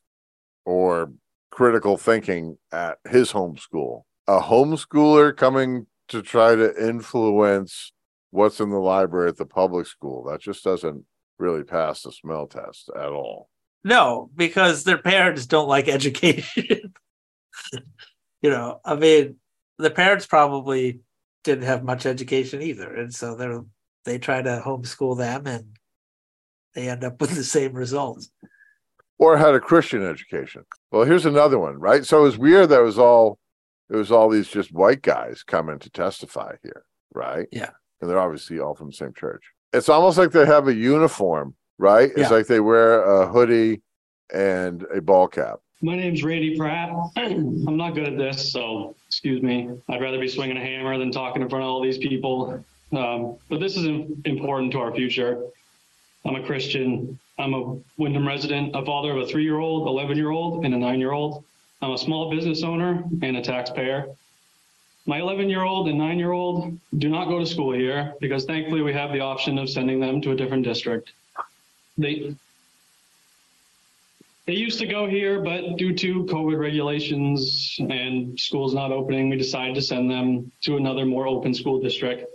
[0.65, 1.13] or
[1.51, 4.03] critical thinking at his homeschool.
[4.27, 7.93] A homeschooler coming to try to influence
[8.31, 11.05] what's in the library at the public school, that just doesn't
[11.39, 13.49] really pass the smell test at all.
[13.85, 16.93] No, because their parents don't like education.
[18.43, 19.37] you know, I mean,
[19.79, 21.01] the parents probably
[21.45, 23.63] didn't have much education either, and so they're
[24.05, 25.77] they try to homeschool them, and
[26.75, 28.31] they end up with the same results.
[29.19, 30.65] Or had a Christian education.
[30.93, 32.05] Well, here's another one, right?
[32.05, 33.39] So it was weird that it was all
[33.91, 37.47] it was all these just white guys coming to testify here, right?
[37.53, 37.71] Yeah,
[38.01, 41.55] and they're obviously all from the same church it's almost like they have a uniform,
[41.79, 42.11] right?
[42.17, 43.83] It's like they wear a hoodie
[44.33, 45.61] and a ball cap.
[45.81, 46.91] My name's Randy Pratt.
[47.17, 49.71] I'm not good at this, so excuse me.
[49.89, 52.65] I'd rather be swinging a hammer than talking in front of all these people.
[52.93, 53.85] Um, but this is
[54.25, 55.45] important to our future.
[56.25, 57.19] I'm a Christian.
[57.39, 60.75] I'm a Windham resident, a father of a three year old, 11 year old, and
[60.75, 61.45] a nine year old.
[61.81, 64.07] I'm a small business owner and a taxpayer.
[65.09, 68.45] My 11 year old and nine year old do not go to school here because
[68.45, 71.13] thankfully we have the option of sending them to a different district.
[71.97, 72.37] They,
[74.45, 79.39] they used to go here, but due to COVID regulations and schools not opening, we
[79.39, 82.27] decided to send them to another more open school district.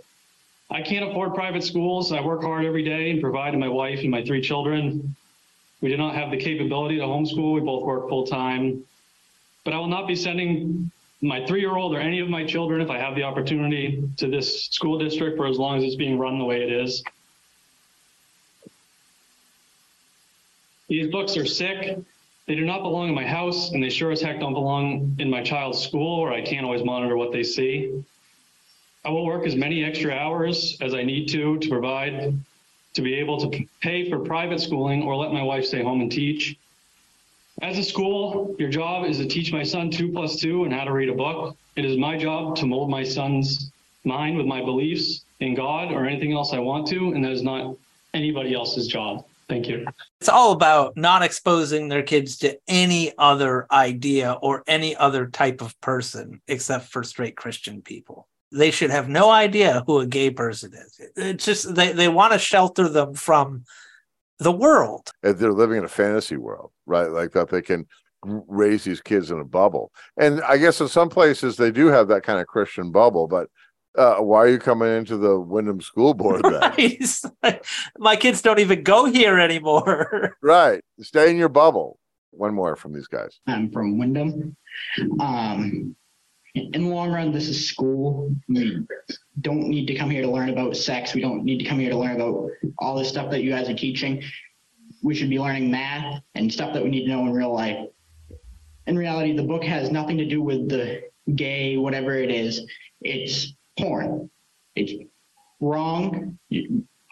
[0.68, 2.10] I can't afford private schools.
[2.10, 5.14] I work hard every day and provide my wife and my three children.
[5.80, 7.54] We do not have the capability to homeschool.
[7.54, 8.82] We both work full time.
[9.62, 10.90] But I will not be sending
[11.24, 14.28] my three year old or any of my children, if I have the opportunity, to
[14.28, 17.02] this school district for as long as it's being run the way it is.
[20.88, 21.98] These books are sick.
[22.46, 25.30] They do not belong in my house, and they sure as heck don't belong in
[25.30, 28.04] my child's school where I can't always monitor what they see.
[29.02, 32.38] I will work as many extra hours as I need to to provide
[32.92, 36.12] to be able to pay for private schooling or let my wife stay home and
[36.12, 36.58] teach.
[37.62, 40.84] As a school, your job is to teach my son two plus two and how
[40.84, 41.56] to read a book.
[41.76, 43.70] It is my job to mold my son's
[44.04, 47.42] mind with my beliefs in God or anything else I want to, and that is
[47.42, 47.76] not
[48.12, 49.24] anybody else's job.
[49.48, 49.86] Thank you.
[50.20, 55.60] It's all about not exposing their kids to any other idea or any other type
[55.60, 58.26] of person except for straight Christian people.
[58.50, 61.00] They should have no idea who a gay person is.
[61.16, 63.64] It's just they, they want to shelter them from
[64.38, 65.10] the world.
[65.22, 67.10] And they're living in a fantasy world, right?
[67.10, 67.86] Like that they can
[68.24, 69.92] raise these kids in a bubble.
[70.16, 73.48] And I guess in some places they do have that kind of Christian bubble, but
[73.96, 76.60] uh, why are you coming into the Windham School Board then?
[77.42, 77.64] Right.
[77.98, 80.36] My kids don't even go here anymore.
[80.42, 80.82] right.
[81.00, 81.98] Stay in your bubble.
[82.30, 83.38] One more from these guys.
[83.46, 84.56] I'm from Windham.
[85.20, 85.94] Um,
[86.54, 88.34] in the long run, this is school.
[88.48, 88.84] We
[89.40, 91.14] don't need to come here to learn about sex.
[91.14, 93.68] We don't need to come here to learn about all this stuff that you guys
[93.68, 94.22] are teaching.
[95.04, 97.76] We should be learning math and stuff that we need to know in real life.
[98.86, 101.02] In reality, the book has nothing to do with the
[101.34, 102.62] gay, whatever it is.
[103.02, 104.30] It's porn.
[104.74, 104.94] It's
[105.60, 106.38] wrong.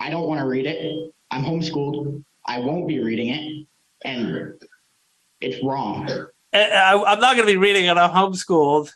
[0.00, 1.12] I don't want to read it.
[1.30, 2.24] I'm homeschooled.
[2.46, 3.66] I won't be reading it.
[4.06, 4.54] And
[5.42, 6.08] it's wrong.
[6.08, 7.98] Eh, eh, I, I'm not going to be reading it.
[7.98, 8.90] I'm homeschooled.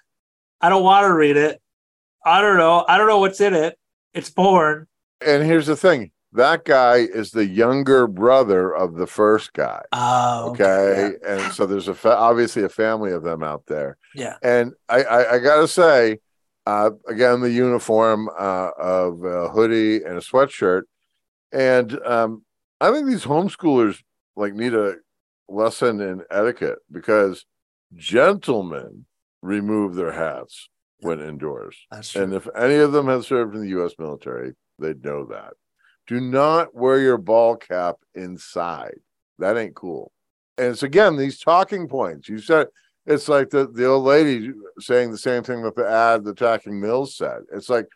[0.62, 1.60] I don't want to read it.
[2.24, 2.82] I don't know.
[2.88, 3.78] I don't know what's in it.
[4.14, 4.86] It's porn.
[5.20, 9.82] And here's the thing that guy is the younger brother of the first guy.
[9.92, 10.64] Oh, okay.
[10.64, 13.96] okay, And so there's a fa- obviously a family of them out there.
[14.14, 14.36] Yeah.
[14.42, 16.18] And I, I, I got to say,
[16.66, 20.82] uh, again, the uniform uh, of a hoodie and a sweatshirt.
[21.52, 22.44] And um,
[22.80, 24.02] I think these homeschoolers
[24.36, 24.96] like need a
[25.48, 27.46] lesson in etiquette because
[27.94, 29.06] gentlemen
[29.42, 30.68] remove their hats
[31.00, 31.76] when indoors.
[31.90, 32.22] That's true.
[32.22, 33.92] And if any of them have served in the U.S.
[33.98, 35.54] military, they'd know that.
[36.06, 38.96] Do not wear your ball cap inside.
[39.38, 40.12] That ain't cool.
[40.58, 42.28] And it's again these talking points.
[42.28, 42.68] You said
[43.06, 46.80] it's like the, the old lady saying the same thing that the ad the attacking
[46.80, 47.42] Mills said.
[47.52, 47.86] It's like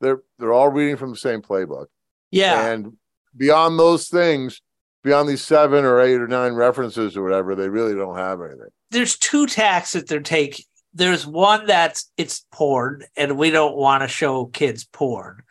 [0.00, 1.86] they're they're all reading from the same playbook.
[2.30, 2.66] Yeah.
[2.66, 2.96] And
[3.36, 4.60] beyond those things,
[5.02, 8.68] beyond these seven or eight or nine references or whatever, they really don't have anything.
[8.90, 10.64] There's two tacks that they're taking.
[10.94, 15.42] There's one that's it's porn, and we don't want to show kids porn.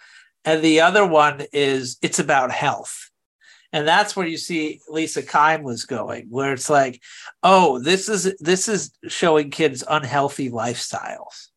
[0.46, 3.10] And the other one is it's about health.
[3.74, 7.02] And that's where you see Lisa Keim was going, where it's like,
[7.44, 11.50] oh, this is this is showing kids unhealthy lifestyles.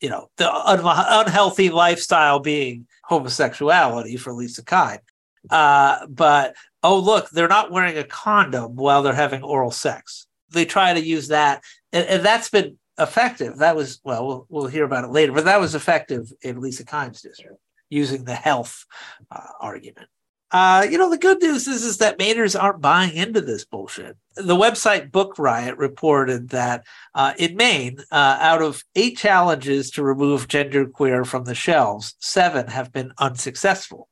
[0.00, 4.98] You know, the un- unhealthy lifestyle being homosexuality for Lisa Keim.
[5.48, 10.26] Uh, but oh, look, they're not wearing a condom while they're having oral sex.
[10.50, 13.58] They try to use that, and, and that's been effective.
[13.58, 16.84] That was well, well, we'll hear about it later, but that was effective in Lisa
[16.84, 18.86] Keim's district using the health
[19.30, 20.08] uh, argument.
[20.52, 24.16] Uh, you know, the good news is, is that Mainers aren't buying into this bullshit.
[24.34, 26.84] The website Book Riot reported that
[27.14, 32.66] uh, in Maine, uh, out of eight challenges to remove genderqueer from the shelves, seven
[32.66, 34.08] have been unsuccessful.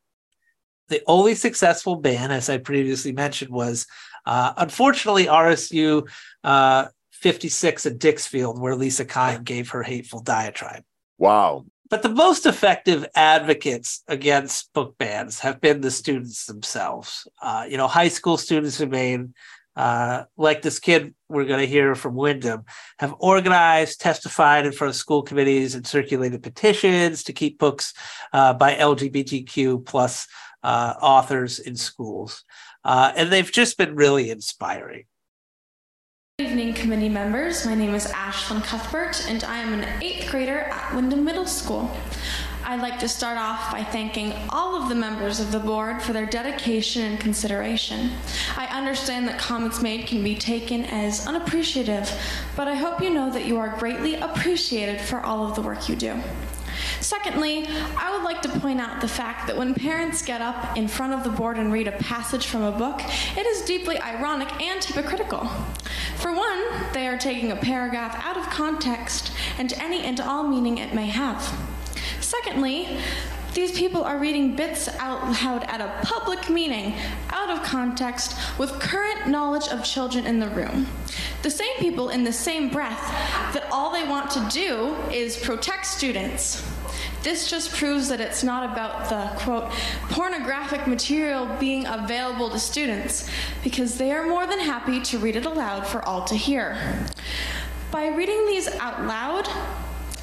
[0.89, 3.87] The only successful ban, as I previously mentioned, was
[4.25, 6.09] uh, unfortunately RSU
[6.45, 10.85] uh, 56 at Dixfield, where Lisa Keim gave her hateful diatribe.
[11.19, 11.67] Wow.
[11.91, 17.27] But the most effective advocates against book bans have been the students themselves.
[17.41, 19.35] Uh, you know, high school students in Maine,
[19.75, 22.65] uh, like this kid we're going to hear from Windham,
[22.99, 27.95] have organized, testified in front of school committees, and circulated petitions to keep books
[28.33, 30.27] uh, by LGBTQ plus
[30.63, 32.45] uh, authors in schools.
[32.85, 35.05] Uh, and they've just been really inspiring.
[36.41, 37.67] Good evening, committee members.
[37.67, 41.91] My name is Ashlyn Cuthbert, and I am an eighth grader at Windham Middle School.
[42.65, 46.13] I'd like to start off by thanking all of the members of the board for
[46.13, 48.13] their dedication and consideration.
[48.57, 52.09] I understand that comments made can be taken as unappreciative,
[52.55, 55.89] but I hope you know that you are greatly appreciated for all of the work
[55.89, 56.23] you do.
[57.01, 57.67] Secondly,
[57.97, 61.13] I would like to point out the fact that when parents get up in front
[61.13, 63.01] of the board and read a passage from a book,
[63.37, 65.47] it is deeply ironic and hypocritical.
[66.17, 66.63] For one,
[66.93, 71.07] they are taking a paragraph out of context and any and all meaning it may
[71.07, 71.43] have.
[72.21, 72.99] Secondly,
[73.55, 76.95] these people are reading bits out loud at a public meeting,
[77.31, 80.87] out of context, with current knowledge of children in the room.
[81.43, 83.01] The same people, in the same breath,
[83.55, 86.65] that all they want to do is protect students.
[87.23, 89.71] This just proves that it's not about the quote
[90.11, 93.29] pornographic material being available to students,
[93.65, 96.77] because they are more than happy to read it aloud for all to hear.
[97.91, 99.49] By reading these out loud,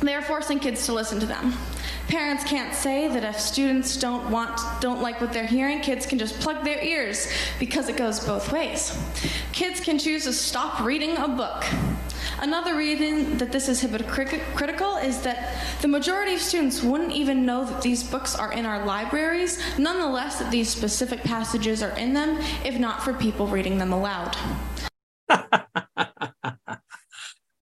[0.01, 1.53] they are forcing kids to listen to them.
[2.07, 6.19] Parents can't say that if students don't want don't like what they're hearing, kids can
[6.19, 8.97] just plug their ears because it goes both ways.
[9.53, 11.65] Kids can choose to stop reading a book.
[12.39, 17.65] Another reason that this is hypocritical is that the majority of students wouldn't even know
[17.65, 22.37] that these books are in our libraries, nonetheless that these specific passages are in them,
[22.63, 24.35] if not for people reading them aloud.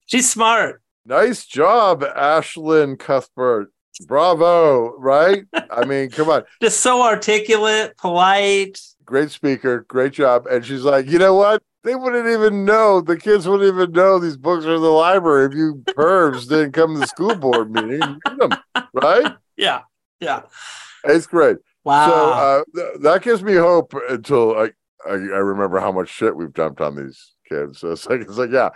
[0.07, 0.83] She's smart.
[1.05, 3.71] Nice job, Ashlyn Cuthbert.
[4.01, 5.45] Bravo, right?
[5.71, 6.45] I mean, come on.
[6.63, 8.81] Just so articulate, polite.
[9.05, 10.47] Great speaker, great job.
[10.47, 11.63] And she's like, you know what?
[11.85, 13.01] They wouldn't even know.
[13.01, 16.73] The kids wouldn't even know these books are in the library if you pervs didn't
[16.73, 18.19] come to the school board meeting.
[18.39, 18.51] Them,
[18.93, 19.35] right?
[19.59, 19.83] Yeah,
[20.21, 20.43] yeah.
[21.09, 21.57] Eighth grade.
[21.83, 22.07] Wow.
[22.09, 24.65] So uh, th- that gives me hope until I,
[25.09, 27.79] I I remember how much shit we've dumped on these kids.
[27.79, 28.69] So it's like it's like yeah,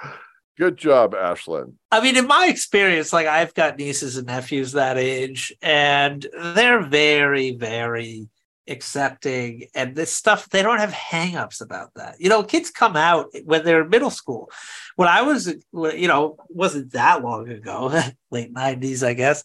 [0.61, 1.73] good job, Ashlyn.
[1.91, 6.83] I mean, in my experience, like I've got nieces and nephews that age, and they're
[6.83, 8.29] very, very
[8.69, 12.15] accepting and this stuff they don't have hangups about that.
[12.21, 14.49] You know kids come out when they're in middle school.
[14.95, 18.01] When i was you know wasn't that long ago
[18.31, 19.43] late 90s i guess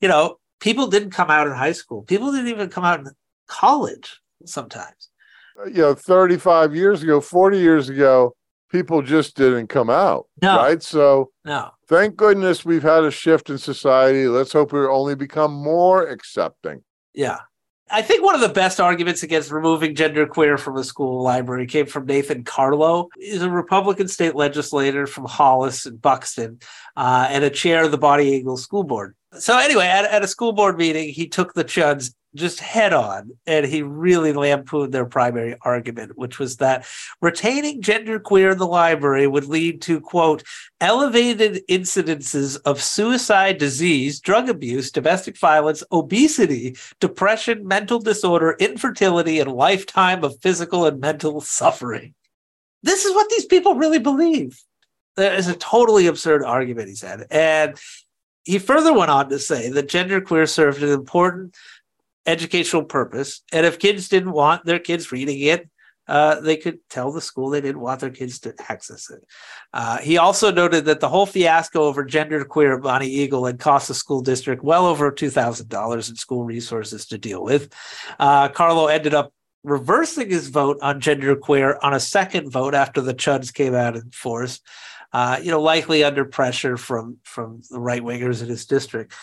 [0.00, 2.02] you know people didn't come out in high school.
[2.02, 3.10] People didn't even come out in
[3.46, 5.10] college sometimes.
[5.60, 8.34] Uh, you know 35 years ago 40 years ago
[8.70, 10.56] people just didn't come out no.
[10.56, 15.14] right so no thank goodness we've had a shift in society let's hope we only
[15.14, 16.82] become more accepting
[17.14, 17.38] yeah
[17.90, 21.84] I think one of the best arguments against removing genderqueer from a school library came
[21.84, 23.08] from Nathan Carlow.
[23.16, 26.60] He's a Republican state legislator from Hollis and Buxton
[26.96, 29.14] uh, and a chair of the Bonnie Eagle School Board.
[29.38, 33.30] So anyway, at, at a school board meeting, he took the chuds just head on
[33.46, 36.86] and he really lampooned their primary argument which was that
[37.20, 40.42] retaining genderqueer in the library would lead to quote
[40.80, 49.52] elevated incidences of suicide disease drug abuse domestic violence obesity depression mental disorder infertility and
[49.52, 52.14] lifetime of physical and mental suffering.
[52.82, 54.60] This is what these people really believe.
[55.16, 57.26] That is a totally absurd argument he said.
[57.30, 57.78] And
[58.44, 61.54] he further went on to say that genderqueer served an important
[62.26, 63.42] educational purpose.
[63.52, 65.68] And if kids didn't want their kids reading it,
[66.06, 69.24] uh, they could tell the school they didn't want their kids to access it.
[69.72, 73.94] Uh, he also noted that the whole fiasco over genderqueer Bonnie Eagle had cost the
[73.94, 77.72] school district well over $2,000 in school resources to deal with.
[78.18, 83.14] Uh, Carlow ended up reversing his vote on genderqueer on a second vote after the
[83.14, 84.60] Chuds came out in force.
[85.12, 89.14] Uh, you know, likely under pressure from from the right wingers in his district.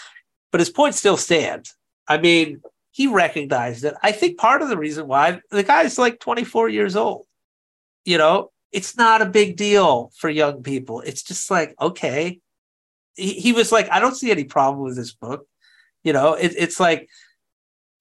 [0.50, 1.76] But his point still stands.
[2.08, 3.96] I mean, he recognized it.
[4.04, 7.26] I think part of the reason why the guy's like 24 years old.
[8.04, 11.02] You know, it's not a big deal for young people.
[11.02, 12.40] It's just like, okay.
[13.16, 15.46] He, he was like, I don't see any problem with this book.
[16.04, 17.10] You know, it, it's like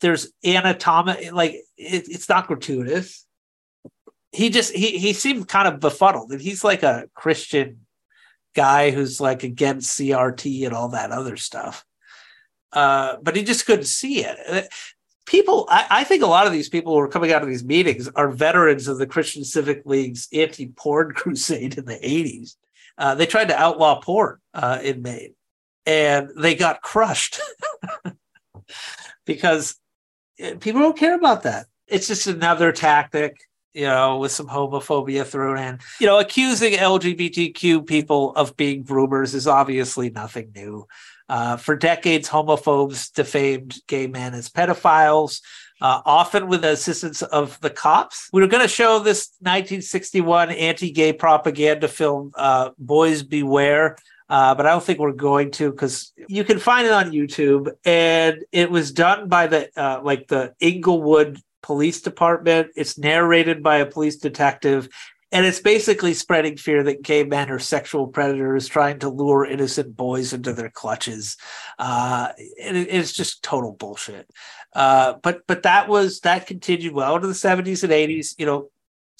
[0.01, 3.27] there's anatomic, like it, it's not gratuitous.
[4.33, 7.81] He just he he seemed kind of befuddled, and he's like a Christian
[8.55, 11.85] guy who's like against CRT and all that other stuff.
[12.73, 14.69] Uh, but he just couldn't see it.
[15.27, 17.65] People, I, I, think a lot of these people who are coming out of these
[17.65, 22.57] meetings are veterans of the Christian Civic League's anti-porn crusade in the '80s.
[22.99, 25.35] Uh, they tried to outlaw porn uh, in Maine,
[25.87, 27.41] and they got crushed
[29.25, 29.77] because
[30.43, 31.67] uh, people don't care about that.
[31.87, 33.37] It's just another tactic
[33.73, 35.79] you know, with some homophobia thrown in.
[36.01, 40.87] You know, accusing LGBTQ people of being groomers is obviously nothing new.
[41.31, 45.41] Uh, for decades, homophobes defamed gay men as pedophiles,
[45.81, 48.29] uh, often with the assistance of the cops.
[48.33, 53.97] We were going to show this 1961 anti gay propaganda film, uh, Boys Beware.
[54.29, 57.71] Uh, but I don't think we're going to because you can find it on YouTube,
[57.85, 62.71] and it was done by the uh, like the Inglewood Police Department.
[62.75, 64.89] It's narrated by a police detective,
[65.33, 69.97] and it's basically spreading fear that gay men are sexual predators trying to lure innocent
[69.97, 71.37] boys into their clutches.
[71.79, 74.29] Uh, and it, it's just total bullshit.
[74.75, 78.35] Uh, but but that was that continued well into the 70s and 80s.
[78.39, 78.71] You know,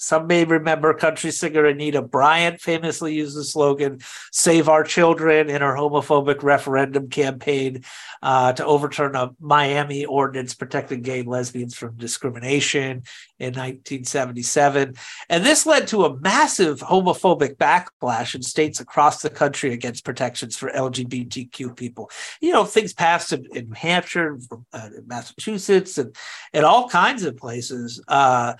[0.01, 3.99] some may remember country singer Anita Bryant famously used the slogan
[4.31, 7.83] Save Our Children in her homophobic referendum campaign
[8.23, 13.03] uh, to overturn a Miami ordinance protecting gay lesbians from discrimination
[13.37, 14.95] in 1977.
[15.29, 20.57] And this led to a massive homophobic backlash in states across the country against protections
[20.57, 22.09] for LGBTQ people.
[22.41, 24.39] You know, things passed in, in Hampshire,
[24.73, 26.15] uh, in Massachusetts, and,
[26.53, 28.03] and all kinds of places.
[28.07, 28.55] Uh,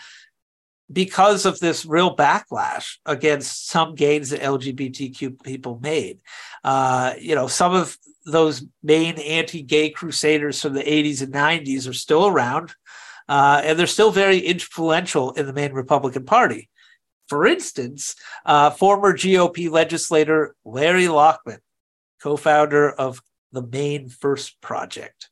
[0.92, 6.20] because of this real backlash against some gains that LGBTQ people made.
[6.64, 11.94] Uh, you know, some of those Maine anti-gay crusaders from the 80s and 90s are
[11.94, 12.74] still around,
[13.28, 16.70] uh, and they're still very influential in the Maine Republican Party.
[17.28, 18.16] For instance,
[18.46, 21.60] uh, former GOP legislator Larry Lockman,
[22.22, 23.22] co-founder of
[23.52, 25.30] the Maine First Project.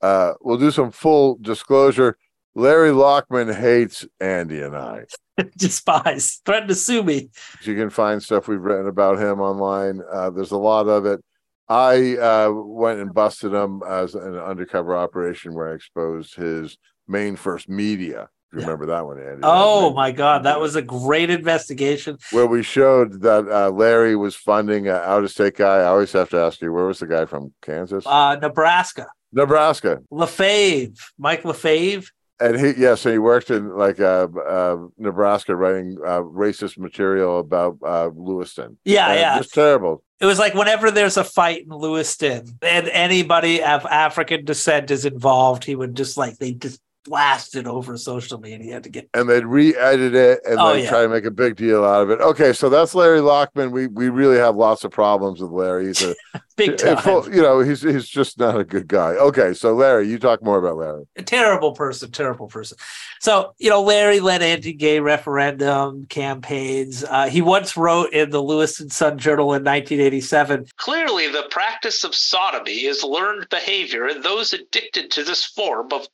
[0.00, 2.16] Uh, we'll do some full disclosure.
[2.54, 5.04] Larry Lockman hates Andy and I.
[5.56, 7.30] Despise, threaten to sue me.
[7.62, 10.00] You can find stuff we've written about him online.
[10.12, 11.20] Uh, there's a lot of it.
[11.68, 16.76] I uh, went and busted him as an undercover operation where I exposed his
[17.06, 18.28] Maine First Media.
[18.52, 18.66] If you yeah.
[18.66, 19.40] remember that one, Andy.
[19.44, 22.18] Oh my God, that was a great investigation.
[22.32, 25.76] Where we showed that uh, Larry was funding an out-of-state guy.
[25.76, 27.54] I always have to ask you, where was the guy from?
[27.62, 28.04] Kansas?
[28.04, 29.06] Uh, Nebraska.
[29.32, 30.00] Nebraska.
[30.10, 32.10] Lefebvre, Mike Lefebvre
[32.40, 37.38] and he yes, and he worked in like uh, uh Nebraska writing uh, racist material
[37.38, 38.78] about uh, Lewiston.
[38.84, 39.38] Yeah, And yeah.
[39.38, 40.02] just terrible.
[40.20, 45.04] It was like whenever there's a fight in Lewiston and anybody of African descent is
[45.04, 49.28] involved, he would just like they just blast it over social media to get and
[49.28, 50.90] they'd re-edit it and Oh, they'd yeah.
[50.90, 52.20] try to make a big deal out of it.
[52.20, 53.70] Okay, so that's Larry Lockman.
[53.70, 55.86] We we really have lots of problems with Larry.
[55.86, 56.14] He's a
[56.56, 56.96] Big a time.
[56.98, 59.12] full- you know, he's he's just not a good guy.
[59.12, 61.04] Okay, so Larry, you talk more about Larry.
[61.16, 62.76] a terrible person, terrible person.
[63.18, 67.02] So, you know, Larry led anti gay referendum campaigns.
[67.04, 72.14] Uh, he once wrote in the Lewiston Sun Journal in 1987 Clearly, the practice of
[72.14, 76.06] sodomy is learned behavior, and those addicted to this form of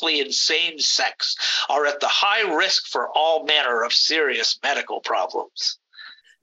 [0.00, 1.36] biologically insane sex
[1.68, 5.78] are at the high risk for all manner of serious medical problems.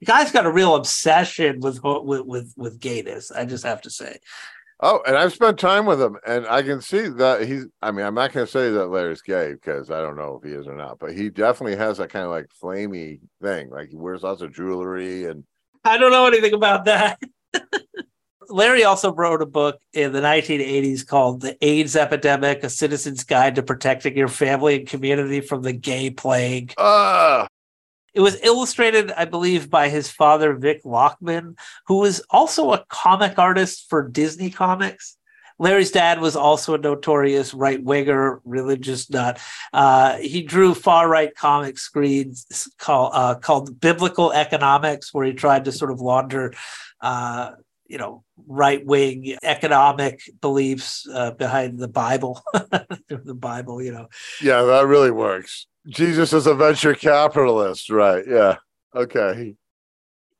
[0.00, 3.90] the guy's got a real obsession with, with, with, with gayness, I just have to
[3.90, 4.18] say.
[4.80, 7.66] Oh, and I've spent time with him, and I can see that he's.
[7.82, 10.48] I mean, I'm not going to say that Larry's gay because I don't know if
[10.48, 13.70] he is or not, but he definitely has that kind of like flamey thing.
[13.70, 15.42] Like he wears lots of jewelry, and
[15.84, 17.20] I don't know anything about that.
[18.48, 23.54] Larry also wrote a book in the 1980s called The AIDS Epidemic A Citizen's Guide
[23.56, 26.74] to Protecting Your Family and Community from the Gay Plague.
[26.76, 27.46] uh,
[28.14, 33.38] It was illustrated, I believe, by his father, Vic Lockman, who was also a comic
[33.38, 35.16] artist for Disney Comics.
[35.60, 39.40] Larry's dad was also a notorious right winger, religious nut.
[39.72, 45.64] Uh, he drew far right comic screens called, uh, called Biblical Economics, where he tried
[45.64, 46.54] to sort of launder,
[47.00, 47.52] uh,
[47.88, 52.42] you know, right wing economic beliefs uh, behind the Bible.
[52.52, 54.08] the Bible, you know.
[54.42, 55.66] yeah, that really works.
[55.88, 58.24] Jesus is a venture capitalist, right?
[58.26, 58.56] Yeah.
[58.94, 59.54] Okay.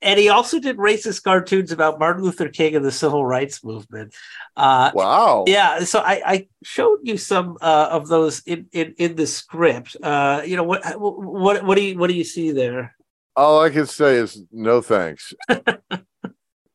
[0.00, 4.14] and he also did racist cartoons about Martin Luther King and the civil rights movement.
[4.56, 5.44] Uh, wow.
[5.46, 5.80] Yeah.
[5.80, 9.96] So I, I showed you some uh, of those in, in, in the script.
[10.02, 12.94] Uh, you know what what what do you what do you see there?
[13.36, 15.32] All I can say is no thanks.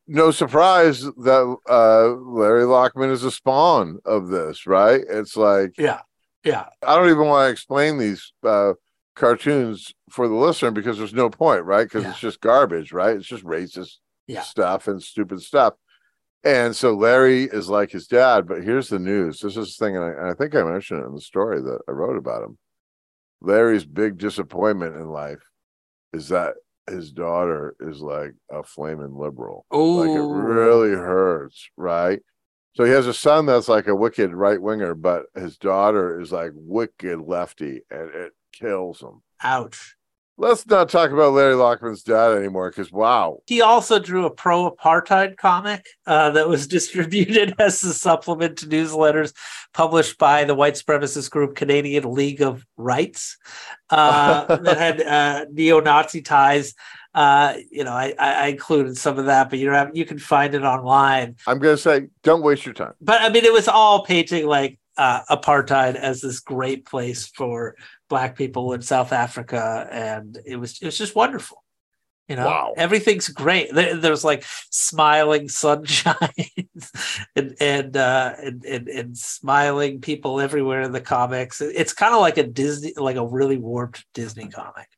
[0.06, 5.00] no surprise that uh, Larry Lockman is a spawn of this, right?
[5.08, 6.00] It's like Yeah.
[6.44, 6.66] Yeah.
[6.86, 8.74] I don't even want to explain these uh,
[9.16, 11.84] cartoons for the listener because there's no point, right?
[11.84, 13.16] Because it's just garbage, right?
[13.16, 14.42] It's just racist Yeah.
[14.42, 15.74] stuff and stupid stuff.
[16.42, 19.40] And so Larry is like his dad, but here's the news.
[19.40, 21.62] This is the thing, and I, and I think I mentioned it in the story
[21.62, 22.58] that I wrote about him.
[23.40, 25.42] Larry's big disappointment in life
[26.12, 26.54] is that
[26.88, 29.66] his daughter is like a flaming liberal.
[29.70, 32.20] Oh, like it really hurts, right?
[32.74, 36.32] So he has a son that's like a wicked right winger, but his daughter is
[36.32, 39.22] like wicked lefty, and it kills him.
[39.42, 39.93] Ouch.
[40.36, 44.70] Let's not talk about Larry Lockman's dad anymore, because wow, He also drew a pro
[44.70, 49.32] apartheid comic uh, that was distributed as a supplement to newsletters
[49.72, 53.36] published by the white supremacist group Canadian League of Rights
[53.90, 56.74] uh, that had uh, neo Nazi ties.
[57.14, 60.18] Uh, you know, I, I I included some of that, but you know, you can
[60.18, 61.36] find it online.
[61.46, 62.94] I'm gonna say, don't waste your time.
[63.00, 67.76] But I mean, it was all painting like uh, apartheid as this great place for
[68.08, 71.62] black people in South Africa, and it was it was just wonderful.
[72.28, 72.74] You know, Wow.
[72.78, 73.68] everything's great.
[73.74, 76.16] There's like smiling sunshine
[77.36, 81.60] and and, uh, and and and smiling people everywhere in the comics.
[81.60, 84.88] It's kind of like a Disney, like a really warped Disney comic.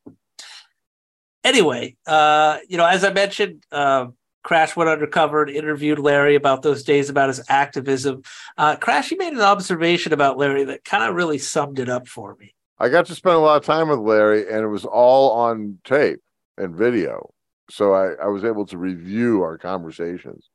[1.45, 4.07] Anyway, uh, you know, as I mentioned, uh,
[4.43, 8.23] Crash went undercover and interviewed Larry about those days about his activism.
[8.57, 12.07] Uh, Crash, he made an observation about Larry that kind of really summed it up
[12.09, 12.55] for me.
[12.79, 15.79] I got to spend a lot of time with Larry, and it was all on
[15.85, 16.20] tape
[16.59, 17.33] and video.
[17.70, 20.51] So I, I was able to review our conversations.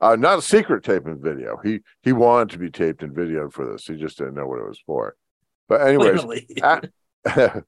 [0.00, 1.58] Uh, not a secret tape and video.
[1.62, 3.86] He he wanted to be taped and videoed for this.
[3.86, 5.14] He just didn't know what it was for.
[5.68, 6.24] But anyways,
[6.62, 6.88] at-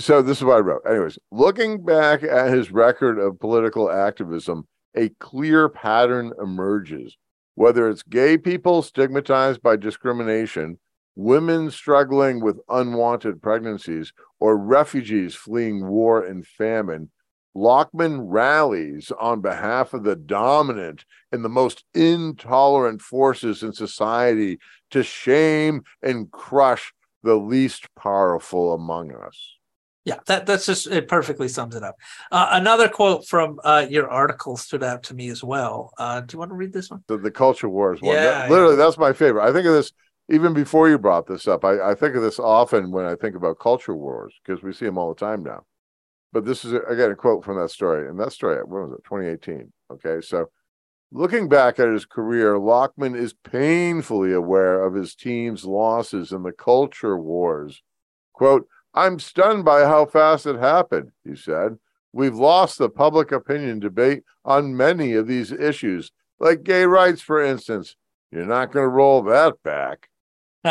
[0.00, 0.82] so this is what I wrote.
[0.88, 4.66] Anyways, looking back at his record of political activism,
[4.96, 7.16] a clear pattern emerges.
[7.56, 10.78] Whether it's gay people stigmatized by discrimination,
[11.16, 17.10] women struggling with unwanted pregnancies, or refugees fleeing war and famine,
[17.56, 24.58] Lockman rallies on behalf of the dominant and the most intolerant forces in society
[24.90, 26.92] to shame and crush
[27.22, 29.54] the least powerful among us.
[30.04, 31.96] Yeah, that that's just it perfectly sums it up.
[32.30, 35.92] Uh, another quote from uh, your article stood out to me as well.
[35.98, 37.02] Uh, do you want to read this one?
[37.08, 38.14] The, the culture wars one.
[38.14, 39.42] That- Yeah, literally, that's my favorite.
[39.42, 39.90] I think of this
[40.28, 41.64] even before you brought this up.
[41.64, 44.86] I, I think of this often when I think about culture wars because we see
[44.86, 45.64] them all the time now.
[46.32, 49.04] But this is again a quote from that story, and that story, when was it?
[49.04, 49.72] 2018.
[49.92, 50.46] Okay, so
[51.12, 56.52] Looking back at his career, Lockman is painfully aware of his team's losses in the
[56.52, 57.82] culture wars.
[58.32, 61.78] Quote, I'm stunned by how fast it happened, he said.
[62.12, 66.10] We've lost the public opinion debate on many of these issues,
[66.40, 67.94] like gay rights, for instance.
[68.32, 70.08] You're not going to roll that back,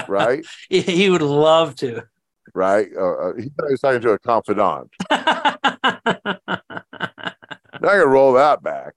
[0.07, 0.45] right?
[0.69, 2.03] he would love to.
[2.53, 2.87] Right?
[2.95, 4.91] Uh, uh, he was talking to a confidant.
[5.11, 5.31] not
[7.81, 8.93] to roll that back.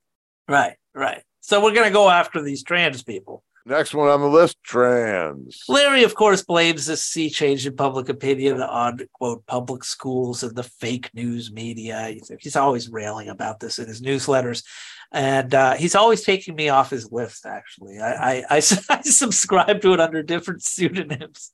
[0.48, 1.22] Right, right.
[1.40, 3.42] So we're going to go after these trans people.
[3.68, 5.62] Next one on the list, trans.
[5.68, 10.56] Larry, of course, blames this sea change in public opinion on, quote, public schools and
[10.56, 12.16] the fake news media.
[12.40, 14.62] He's always railing about this in his newsletters
[15.10, 17.46] and uh, he's always taking me off his list.
[17.46, 18.56] Actually, I, I, I,
[18.90, 21.52] I subscribe to it under different pseudonyms,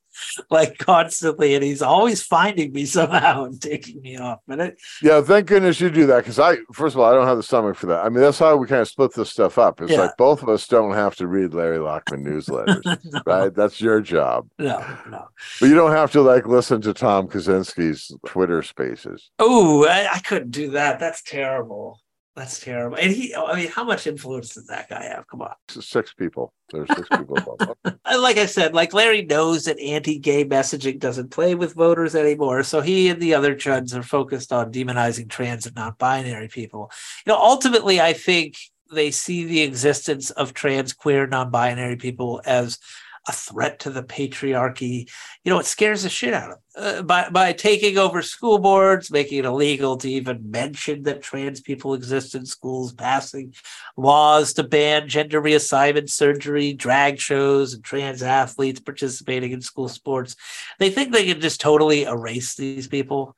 [0.49, 4.39] like constantly, and he's always finding me somehow and taking me off.
[4.45, 7.27] But it, yeah, thank goodness you do that because I, first of all, I don't
[7.27, 8.05] have the stomach for that.
[8.05, 9.81] I mean, that's how we kind of split this stuff up.
[9.81, 10.01] It's yeah.
[10.01, 11.79] like both of us don't have to read Larry
[12.09, 13.21] Lockman newsletters, no.
[13.25, 13.53] right?
[13.53, 14.49] That's your job.
[14.59, 14.79] No,
[15.09, 15.27] no.
[15.59, 19.29] But you don't have to like listen to Tom Kawczynski's Twitter Spaces.
[19.39, 20.99] Oh, I, I couldn't do that.
[20.99, 21.99] That's terrible.
[22.35, 22.97] That's terrible.
[22.97, 25.25] And he, I mean, how much influence does that guy have?
[25.27, 25.53] Come on.
[25.69, 26.53] Six people.
[26.69, 27.57] There's six people.
[27.85, 32.63] like I said, like Larry knows that anti-gay messaging doesn't play with voters anymore.
[32.63, 36.91] So he and the other chuds are focused on demonizing trans and non-binary people.
[37.25, 38.57] You know, ultimately, I think
[38.91, 42.79] they see the existence of trans, queer, non-binary people as
[43.27, 45.09] a threat to the patriarchy.
[45.43, 46.99] You know, it scares the shit out of them.
[46.99, 51.61] Uh, by, by taking over school boards, making it illegal to even mention that trans
[51.61, 53.53] people exist in schools, passing
[53.97, 60.35] laws to ban gender reassignment surgery, drag shows, and trans athletes participating in school sports.
[60.77, 63.35] They think they can just totally erase these people.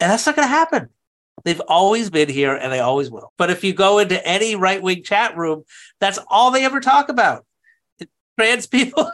[0.00, 0.88] And that's not going to happen.
[1.44, 3.32] They've always been here and they always will.
[3.36, 5.64] But if you go into any right wing chat room,
[6.00, 7.44] that's all they ever talk about
[8.38, 9.10] trans people.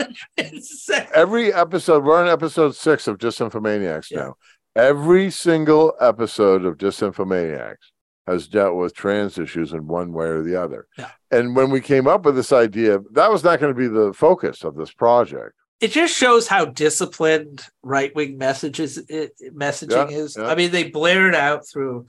[1.14, 4.18] Every episode, we're on episode six of Disinfomaniacs yeah.
[4.18, 4.34] now.
[4.76, 7.76] Every single episode of Disinfomaniacs
[8.26, 10.86] has dealt with trans issues in one way or the other.
[10.98, 11.10] Yeah.
[11.30, 14.12] And when we came up with this idea, that was not going to be the
[14.12, 15.54] focus of this project.
[15.84, 20.34] It just shows how disciplined right wing messages it, messaging yeah, is.
[20.38, 22.06] I mean, they blare it out through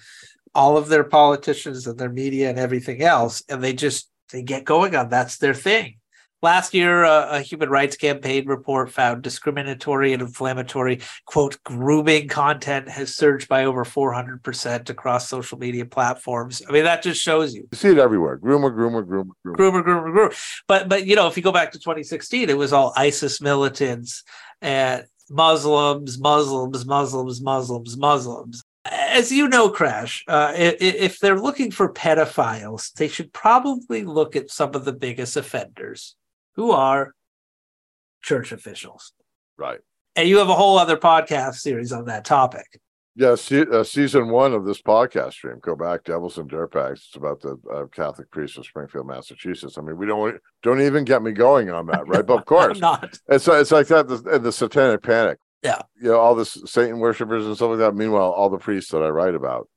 [0.53, 4.63] all of their politicians and their media and everything else, and they just they get
[4.63, 5.97] going on that's their thing.
[6.45, 12.87] Last year, uh, a human rights campaign report found discriminatory and inflammatory, quote, grooming content
[12.87, 16.61] has surged by over 400% across social media platforms.
[16.69, 17.67] I mean, that just shows you.
[17.71, 18.37] You see it everywhere.
[18.37, 19.55] Groomer, groomer, groomer, groomer.
[19.57, 20.61] Groomer, groomer, groomer.
[20.67, 24.21] But, but you know, if you go back to 2016, it was all ISIS militants
[24.61, 28.63] and Muslims, Muslims, Muslims, Muslims, Muslims.
[28.85, 34.51] As you know, Crash, uh, if they're looking for pedophiles, they should probably look at
[34.51, 36.15] some of the biggest offenders
[36.55, 37.13] who are
[38.21, 39.13] church officials.
[39.57, 39.79] Right.
[40.15, 42.79] And you have a whole other podcast series on that topic.
[43.17, 45.59] Yeah, se- uh, season one of this podcast stream.
[45.61, 46.93] Go back, Devils and Dirtbags.
[46.93, 49.77] It's about the uh, Catholic priest of Springfield, Massachusetts.
[49.77, 52.25] I mean, we don't don't even get me going on that, right?
[52.25, 53.17] But of course, not.
[53.29, 54.09] It's it's like that.
[54.09, 55.39] The, the Satanic Panic.
[55.63, 57.95] Yeah, you know, all the Satan worshippers and stuff like that.
[57.95, 59.69] Meanwhile, all the priests that I write about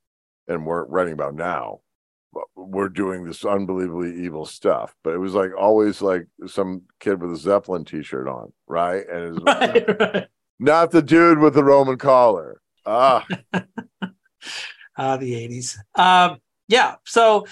[0.49, 1.79] and we're writing about now
[2.55, 4.95] we're doing this unbelievably evil stuff.
[5.03, 9.07] But it was like always like some kid with a Zeppelin t-shirt on, right?
[9.07, 10.27] And it's right, right.
[10.59, 12.61] not the dude with the Roman collar.
[12.85, 13.25] Ah.
[14.97, 15.77] ah, the 80s.
[15.95, 16.95] Um, yeah.
[17.05, 17.45] So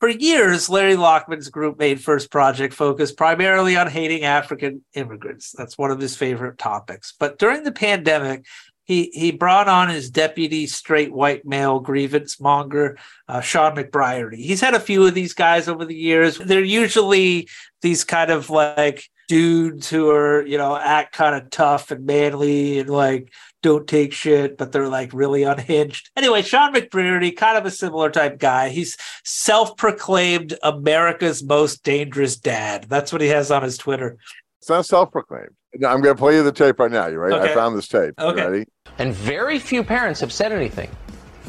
[0.00, 5.52] for years, Larry Lockman's group Maine First Project focus primarily on hating African immigrants.
[5.56, 7.14] That's one of his favorite topics.
[7.18, 8.46] But during the pandemic,
[8.90, 14.34] he he brought on his deputy straight white male grievance monger, uh, Shawn McBreairty.
[14.38, 16.38] He's had a few of these guys over the years.
[16.38, 17.48] They're usually
[17.82, 22.80] these kind of like dudes who are you know act kind of tough and manly
[22.80, 23.32] and like
[23.62, 26.10] don't take shit, but they're like really unhinged.
[26.16, 28.70] Anyway, Shawn McBreairty, kind of a similar type guy.
[28.70, 32.86] He's self-proclaimed America's most dangerous dad.
[32.88, 34.18] That's what he has on his Twitter.
[34.58, 35.54] It's not self-proclaimed.
[35.74, 37.06] I'm going to play you the tape right now.
[37.06, 37.36] You ready?
[37.36, 37.52] Okay.
[37.52, 38.14] I found this tape.
[38.18, 38.42] Okay.
[38.42, 38.64] You ready?
[38.98, 40.90] And very few parents have said anything,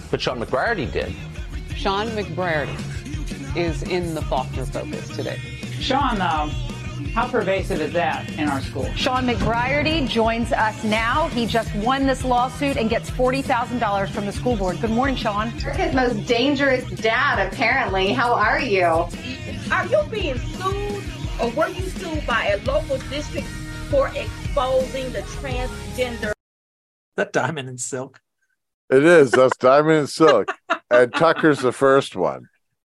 [0.09, 1.13] but Shawn McBreairty did.
[1.75, 2.77] Shawn McBreairty
[3.57, 5.37] is in the Faulkner focus today.
[5.79, 6.47] Sean, uh,
[7.13, 8.85] how pervasive is that in our school?
[8.93, 11.27] Shawn McBreairty joins us now.
[11.29, 14.79] He just won this lawsuit and gets $40,000 from the school board.
[14.79, 15.49] Good morning, Sean.
[15.49, 18.13] America's most dangerous dad, apparently.
[18.13, 19.07] How are you?
[19.71, 21.03] Are you being sued
[21.41, 23.47] or were you sued by a local district
[23.91, 26.31] for exposing the transgender?
[27.17, 28.19] that Diamond and Silk?
[28.89, 29.31] It is.
[29.31, 30.47] That's Diamond and Silk.
[30.89, 32.47] and Tucker's the first one.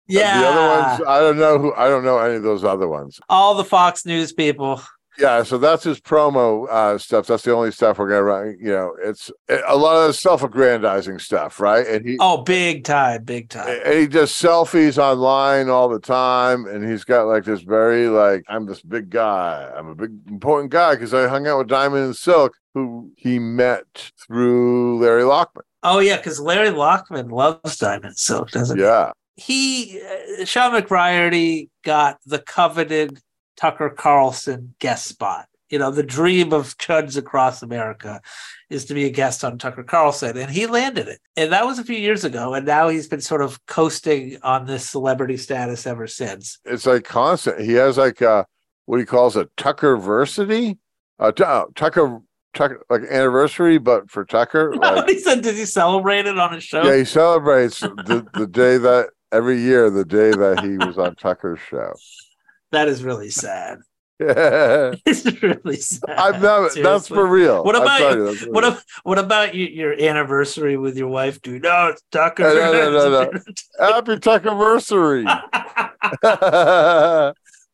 [0.07, 0.41] Yeah.
[0.41, 1.75] The other ones, I don't know who.
[1.75, 3.21] I don't know any of those other ones.
[3.29, 4.83] All the Fox News people.
[5.19, 7.27] Yeah, so that's his promo uh, stuff.
[7.29, 8.57] That's the only stuff we're gonna run.
[8.61, 11.87] You know, it's a lot of self-aggrandizing stuff, right?
[11.87, 13.81] And he Oh, big time, big time.
[13.85, 18.43] and he does selfies online all the time, and he's got like this very like
[18.49, 19.71] I'm this big guy.
[19.77, 23.39] I'm a big important guy because I hung out with Diamond and Silk, who he
[23.39, 25.63] met through Larry Lockman.
[25.85, 30.01] Oh yeah, because Larry Lockman loves Diamond Silk, doesn't Yeah, he?
[30.41, 33.21] Uh, Shawn McBreairty got the coveted
[33.57, 35.47] Tucker Carlson guest spot.
[35.71, 38.21] You know, the dream of chuds across America
[38.71, 41.21] is to be a guest on Tucker Carlson, and he landed it.
[41.37, 44.67] And that was a few years ago, and now he's been sort of coasting on
[44.67, 46.59] this celebrity status ever since.
[46.65, 47.61] it's like constant.
[47.61, 48.45] He has like uh
[48.87, 50.79] what he calls a Tuckerversary,
[51.19, 52.21] uh, uh, Tucker
[52.53, 54.75] Tucker like anniversary, but for Tucker.
[54.81, 58.47] Like, he said, "Did he celebrate it on his show?" yeah, he celebrates the the
[58.47, 61.95] day that every year the day that he was on Tucker's show.
[62.75, 63.79] That is really sad.
[64.21, 66.11] It's really sad.
[66.11, 66.71] I've never.
[66.71, 67.65] That's for real.
[67.65, 68.65] What about you, that's what?
[68.65, 68.79] real.
[69.03, 71.63] What about you, your anniversary with your wife, dude?
[71.63, 72.43] No, it's Tucker.
[72.43, 73.31] No, no, no, no.
[73.81, 75.25] Happy Tuckerversary.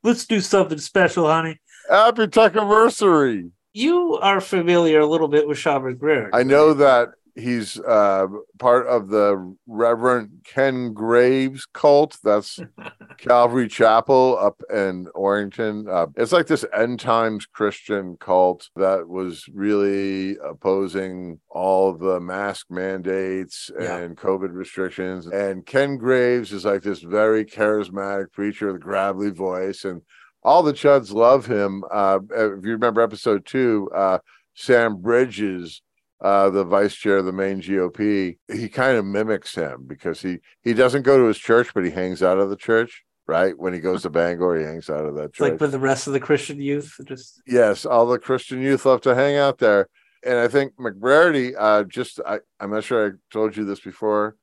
[0.03, 1.61] Let's do something special, honey.
[1.89, 3.51] Happy Tuckerversary.
[3.73, 6.31] You are familiar a little bit with Shawn McBreairty.
[6.33, 8.27] I know that he's uh,
[8.59, 12.19] part of the Reverend Ken Graves cult.
[12.23, 12.59] That's
[13.19, 15.89] Calvary Chapel up in Orrington.
[15.89, 22.67] Uh, it's like this end times Christian cult that was really opposing all the mask
[22.71, 23.97] mandates Yeah.
[23.99, 25.27] and COVID restrictions.
[25.27, 30.03] And Ken Graves is like this very charismatic preacher with a gravelly voice and
[30.43, 31.85] all the chuds love him.
[31.93, 34.19] Uh, if you remember episode two, uh,
[34.55, 35.83] Sam Bridges,
[36.21, 40.39] uh, the vice chair of the Maine GOP, he kind of mimics him because he
[40.63, 43.05] he doesn't go to his church, but he hangs out of the church.
[43.27, 45.53] Right when he goes to Bangor, he hangs out of that church.
[45.53, 49.03] like with the rest of the Christian youth, just yes, all the Christian youth love
[49.03, 49.89] to hang out there,
[50.25, 51.55] and I think McBreairty.
[51.57, 54.37] Uh, just I, I'm not sure I told you this before,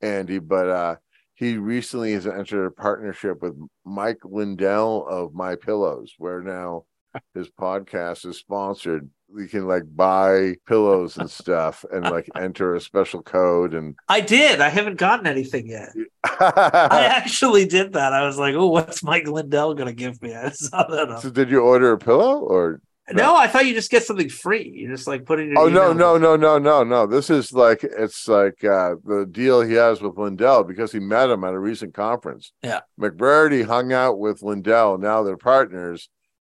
[0.00, 0.96] Andy, but uh,
[1.34, 3.54] he recently has entered a partnership with
[3.84, 6.84] Mike Lindell of My Pillows, where now
[7.34, 9.08] his podcast is sponsored.
[9.32, 14.20] We can like buy pillows and stuff and like enter a special code and I
[14.20, 14.60] did.
[14.60, 15.90] I haven't gotten anything yet.
[16.24, 18.12] I actually did that.
[18.12, 21.10] I was like, "Oh, what's Mike Lindell gonna give me?" I saw that.
[21.10, 21.22] Up.
[21.22, 22.80] so did you order a pillow or
[23.12, 24.68] No, I thought you just get something free.
[24.68, 25.58] You just like put in your.
[25.58, 27.06] Oh no, no, no, no, no, no.
[27.06, 31.30] This is like it's like uh the deal he has with Lindell because he met
[31.30, 32.52] him at a recent conference.
[32.62, 32.80] Yeah.
[33.00, 34.98] McBreairty hung out with Lindell.
[34.98, 36.08] Now they're partners,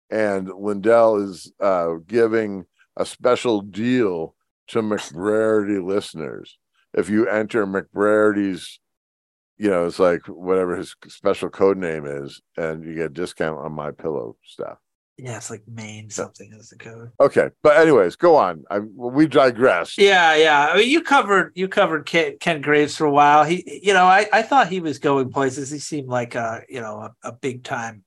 [0.09, 2.65] and Lindell is uh giving
[3.01, 4.35] a special deal
[4.67, 6.57] to McBreairty listeners.
[6.93, 8.79] If you enter McBreairty's,
[9.57, 13.59] you know, it's like whatever his special code name is, and you get a discount
[13.59, 14.77] on my pillow stuff.
[15.17, 17.11] Yeah, it's like Maine something is the code.
[17.19, 18.63] Okay, but anyways, go on.
[18.71, 19.97] I we digress.
[19.97, 20.69] Yeah, yeah.
[20.71, 23.43] I mean, you covered you covered Ken, Ken Graves for a while.
[23.43, 25.69] He, you know, I I thought he was going places.
[25.69, 28.03] He seemed like a you know a, a big time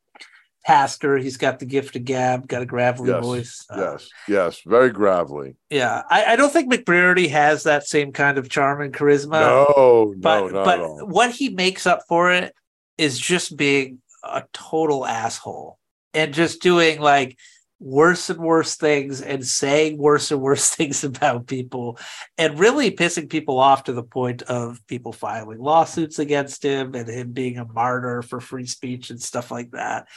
[0.64, 1.18] pastor.
[1.18, 3.66] He's got the gift of gab, got a gravelly yes, voice.
[3.70, 5.56] Uh, yes, yes, very gravelly.
[5.70, 9.40] Yeah, I, I don't think McBreairty has that same kind of charm and charisma.
[9.40, 12.54] no, but no, not but what he makes up for it
[12.98, 15.78] is just being a total asshole
[16.14, 17.36] and just doing like
[17.80, 21.98] worse and worse things and saying worse and worse things about people
[22.38, 27.08] and really pissing people off to the point of people filing lawsuits against him and
[27.08, 30.08] him being a martyr for free speech and stuff like that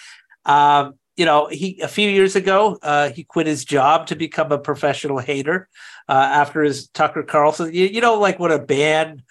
[0.48, 4.52] um you know he a few years ago uh he quit his job to become
[4.52, 5.68] a professional hater
[6.10, 9.22] uh after his tucker carlson you, you know like when a band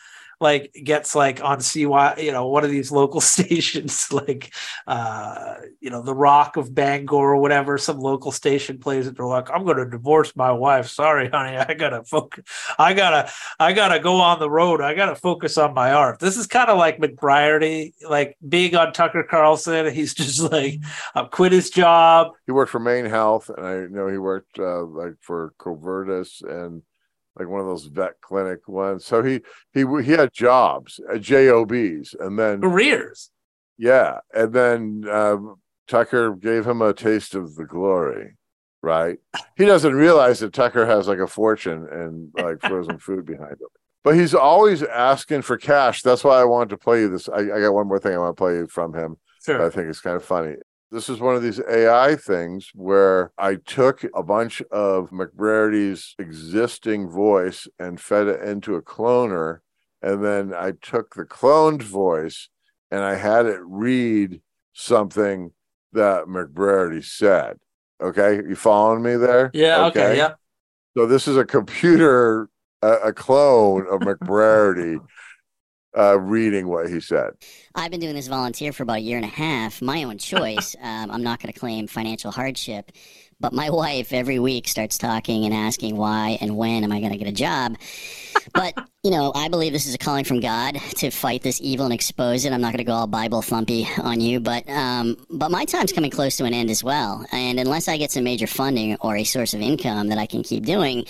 [0.40, 4.54] like gets like on CY, you know, one of these local stations, like
[4.86, 9.16] uh, you know, the Rock of Bangor or whatever, some local station plays it.
[9.16, 10.88] They're like, I'm gonna divorce my wife.
[10.88, 12.44] Sorry, honey, I gotta focus.
[12.78, 14.80] I gotta, I gotta go on the road.
[14.80, 16.18] I gotta focus on my art.
[16.18, 19.92] This is kind of like McBreairty, like being on Tucker Carlson.
[19.96, 20.80] He's just like,
[21.14, 22.32] I've quit his job.
[22.46, 26.82] He worked for Maine Health, and I know he worked uh, like for Covetrus and
[27.38, 29.04] like one of those vet clinic ones.
[29.04, 29.40] So he
[29.72, 33.30] he he had jobs, uh, jobs, and then Careers.
[33.78, 35.56] yeah, and then um,
[35.86, 38.36] Tucker gave him a taste of the glory.
[38.82, 39.18] Right?
[39.56, 43.68] He doesn't realize that Tucker has like a fortune and like frozen food behind him.
[44.04, 46.02] But he's always asking for cash.
[46.02, 47.28] That's why I wanted to play you this.
[47.28, 49.16] I, I got one more thing I want to play you from him.
[49.44, 49.66] Sure.
[49.66, 50.54] I think it's kind of funny.
[50.90, 57.10] This is one of these AI things where I took a bunch of McBreairty's existing
[57.10, 59.58] voice and fed it into a cloner.
[60.00, 62.48] And then I took the cloned voice
[62.90, 64.40] and I had it read
[64.74, 65.50] something
[65.92, 67.56] that McBreairty said.
[68.00, 69.50] Okay, you following me there?
[69.54, 69.86] Yeah.
[69.86, 70.16] Okay.
[70.16, 70.34] yeah.
[70.96, 72.48] So this is a computer,
[72.82, 74.98] a, a clone of McBreairty
[75.96, 77.30] uh, reading what he said.
[77.74, 80.76] I've been doing this volunteer for about a year and a half, my own choice.
[80.82, 82.92] um, I'm not going to claim financial hardship,
[83.40, 87.12] but my wife every week starts talking and asking why and when am I going
[87.12, 87.76] to get a job.
[88.54, 91.86] But, you know, I believe this is a calling from God to fight this evil
[91.86, 92.52] and expose it.
[92.52, 95.92] I'm not going to go all Bible thumpy on you, but um, but my time's
[95.92, 97.24] coming close to an end as well.
[97.32, 100.42] And unless I get some major funding or a source of income that I can
[100.42, 101.06] keep doing,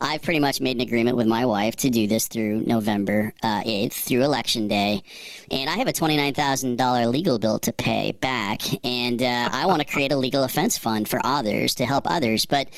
[0.00, 3.62] I've pretty much made an agreement with my wife to do this through November uh,
[3.62, 5.02] 8th, through Election Day.
[5.50, 8.62] And I have a $29,000 legal bill to pay back.
[8.84, 12.46] And uh, I want to create a legal offense fund for others to help others.
[12.46, 12.68] But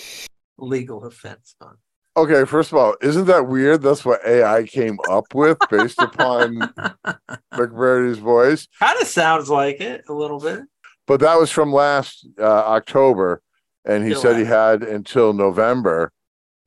[0.58, 1.76] legal offense fund.
[2.16, 3.82] Okay, first of all, isn't that weird?
[3.82, 6.56] That's what AI came up with based upon
[7.54, 8.66] McBreairty's voice.
[8.80, 10.62] Kind of sounds like it a little bit.
[11.06, 13.40] But that was from last uh, October,
[13.84, 16.12] and he Still said he had until November,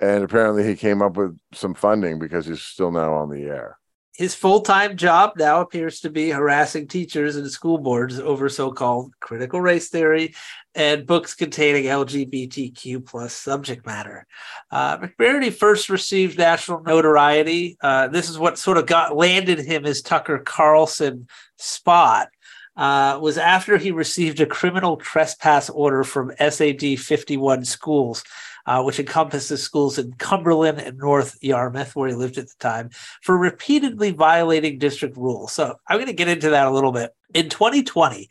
[0.02, 3.78] and apparently he came up with some funding because he's still now on the air.
[4.14, 8.72] His full time job now appears to be harassing teachers and school boards over so
[8.72, 10.36] called critical race theory
[10.76, 14.26] and books containing LGBTQ plus subject matter.
[14.70, 17.78] Uh, McBreairty first received national notoriety.
[17.82, 21.28] Uh, this is what sort of got landed him his Tucker Carlson
[21.58, 22.30] spot.
[22.76, 28.24] Uh, was after he received a criminal trespass order from SAD 51 schools
[28.66, 32.90] uh, which encompasses schools in Cumberland and North Yarmouth, where he lived at the time,
[33.22, 35.54] for repeatedly violating district rules.
[35.54, 37.12] So I'm going to get into that a little bit.
[37.34, 38.30] In 2020,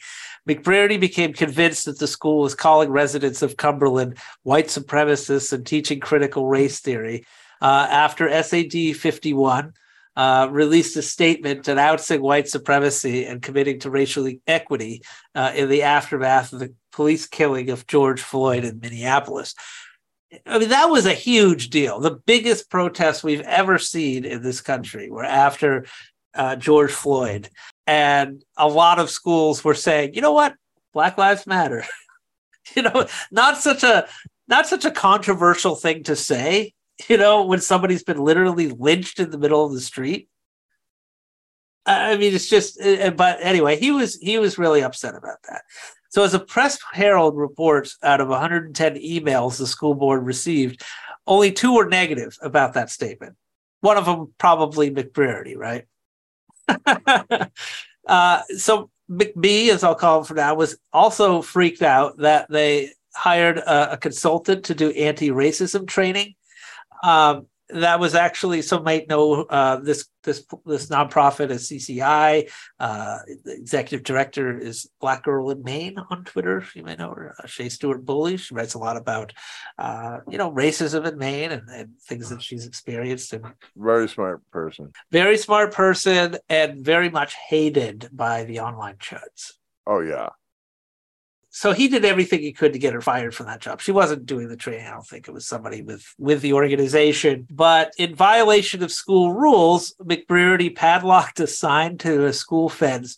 [0.48, 6.00] McBreairty became convinced that the school was calling residents of Cumberland white supremacists and teaching
[6.00, 7.24] critical race theory.
[7.62, 9.72] Uh, after SAD 51
[10.16, 15.02] uh, released a statement denouncing white supremacy and committing to racial equity
[15.34, 19.54] uh, in the aftermath of the police killing of George Floyd in Minneapolis.
[20.46, 22.00] I mean, that was a huge deal.
[22.00, 25.86] The biggest protest we've ever seen in this country were after
[26.34, 27.48] uh, George Floyd.
[27.86, 30.54] And a lot of schools were saying, you know what?
[30.92, 31.84] Black Lives Matter.
[32.76, 34.06] you know, not such a
[34.48, 36.74] not such a controversial thing to say,
[37.08, 40.28] you know, when somebody's been literally lynched in the middle of the street.
[41.86, 45.38] I mean, it's just, uh, uh, but anyway, he was he was really upset about
[45.48, 45.62] that.
[46.10, 50.82] So, as a Press Herald reports, out of 110 emails the school board received,
[51.26, 53.36] only two were negative about that statement.
[53.80, 55.86] One of them probably McBreairty, right?
[58.06, 62.92] uh, so McBee, as I'll call him for now, was also freaked out that they
[63.14, 66.34] hired a, a consultant to do anti-racism training.
[67.02, 72.50] Um, that was actually some might know uh, this this this nonprofit is CCI.
[72.78, 76.64] Uh, the executive director is Black Girl in Maine on Twitter.
[76.74, 78.38] You may know her, uh, Shay Stewart Bouley.
[78.38, 79.32] She writes a lot about
[79.78, 83.32] uh, you know racism in Maine and, and things that she's experienced.
[83.32, 83.46] And
[83.76, 84.92] very smart person.
[85.10, 89.52] Very smart person, and very much hated by the online chuds.
[89.86, 90.30] Oh yeah
[91.52, 93.80] so he did everything he could to get her fired from that job.
[93.80, 94.86] She wasn't doing the training.
[94.86, 97.48] I don't think it was somebody with with the organization.
[97.50, 103.16] But in violation of school rules, McBreairty padlocked a sign to a school fence,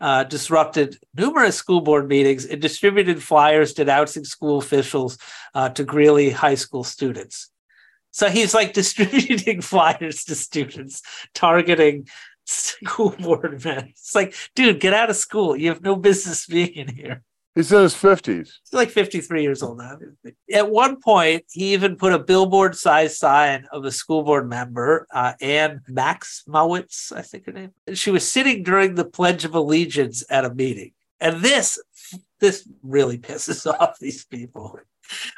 [0.00, 5.18] uh, disrupted numerous school board meetings, and distributed flyers denouncing school officials
[5.54, 7.50] uh, to Greeley High School students.
[8.12, 11.02] So he's like distributing flyers to students,
[11.34, 12.08] targeting
[12.46, 13.88] school board men.
[13.90, 15.54] It's like, dude, get out of school.
[15.54, 17.22] You have no business being in here.
[17.54, 18.48] He's in his 50s.
[18.62, 19.96] He's like 53 years old now.
[20.52, 25.06] At one point, he even put a billboard sized sign of a school board member,
[25.12, 27.70] uh, Ann Maksymowicz, I think her name.
[27.94, 30.92] She was sitting during the Pledge of Allegiance at a meeting.
[31.20, 31.78] And this,
[32.40, 34.80] this really pisses off these people.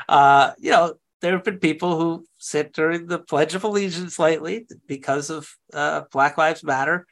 [0.08, 4.66] Uh, you know, there have been people who sit during the Pledge of Allegiance lately
[4.86, 7.06] because of uh, Black Lives Matter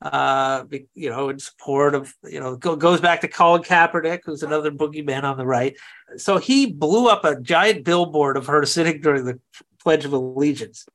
[0.00, 4.42] uh, you know, in support of, you know, go, goes back to Colin Kaepernick, who's
[4.42, 5.76] another boogeyman on the right.
[6.16, 9.40] So he blew up a giant billboard of her sitting during the
[9.80, 10.86] Pledge of Allegiance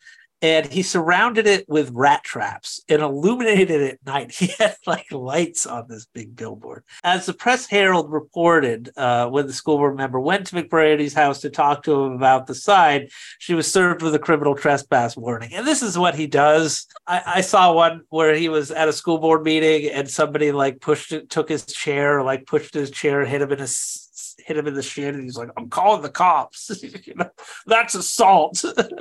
[0.44, 4.32] and he surrounded it with rat traps and illuminated it at night.
[4.44, 6.84] He had like lights on this big billboard.
[7.02, 11.40] As the Press Herald reported, uh, when the school board member went to McBreairty's house
[11.42, 13.08] to talk to him about the sign,
[13.40, 15.54] she was served with a criminal trespass warning.
[15.54, 16.88] And this is what he does.
[17.08, 20.82] I, I saw one where he was at a school board meeting and somebody like
[20.82, 24.03] pushed it, took his chair, like pushed his chair, hit him in his
[24.40, 26.72] hit him in the shin and he's like, I'm calling the cops.
[26.84, 27.30] you know,
[27.66, 28.64] that's assault.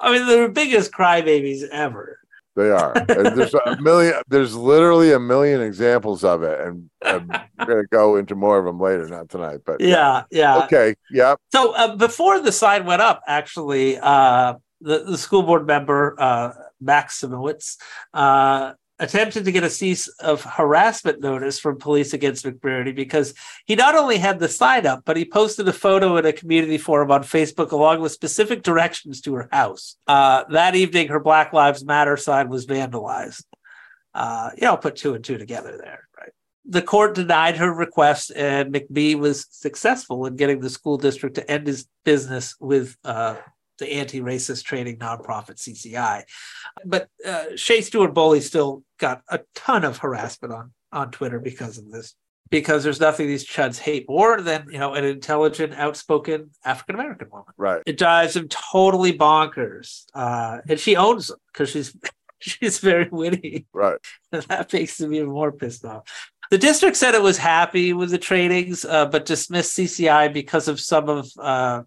[0.00, 2.18] I mean, they're the biggest crybabies ever.
[2.56, 2.92] They are.
[2.92, 4.14] And there's a million.
[4.28, 8.64] There's literally a million examples of it, and, we're going to go into more of
[8.64, 9.60] them later, not tonight.
[9.64, 10.64] But Yeah, yeah.
[10.64, 10.94] Okay.
[11.10, 11.36] Yeah.
[11.52, 16.52] So uh, before the sign went up, actually, uh, the, the school board member, uh,
[16.82, 17.76] Maksymowicz,
[18.12, 23.34] uh, attempted to get a cease of harassment notice from police against McBreairty because
[23.64, 26.78] he not only had the sign up, but he posted a photo in a community
[26.78, 29.96] forum on Facebook along with specific directions to her house.
[30.06, 33.44] Uh, that evening, her Black Lives Matter sign was vandalized.
[34.14, 36.32] Uh, you know, put two and two together there, right?
[36.64, 41.50] the court denied her request, and McBee was successful in getting the school district to
[41.50, 43.36] end his business with uh,
[43.80, 46.22] the anti-racist training nonprofit CCI.
[46.84, 51.78] But uh, Shay Stewart Bouley still got a ton of harassment on on Twitter because
[51.78, 52.14] of this.
[52.50, 57.30] Because there's nothing these chuds hate more than you know an intelligent, outspoken African American
[57.30, 57.52] woman.
[57.56, 57.82] Right.
[57.86, 61.96] It drives him totally bonkers, uh, and she owns them because she's
[62.40, 63.66] she's very witty.
[63.72, 63.98] Right.
[64.32, 66.04] And that makes him even more pissed off.
[66.50, 70.80] The district said it was happy with the trainings, uh, but dismissed CCI because of
[70.80, 71.82] some of uh,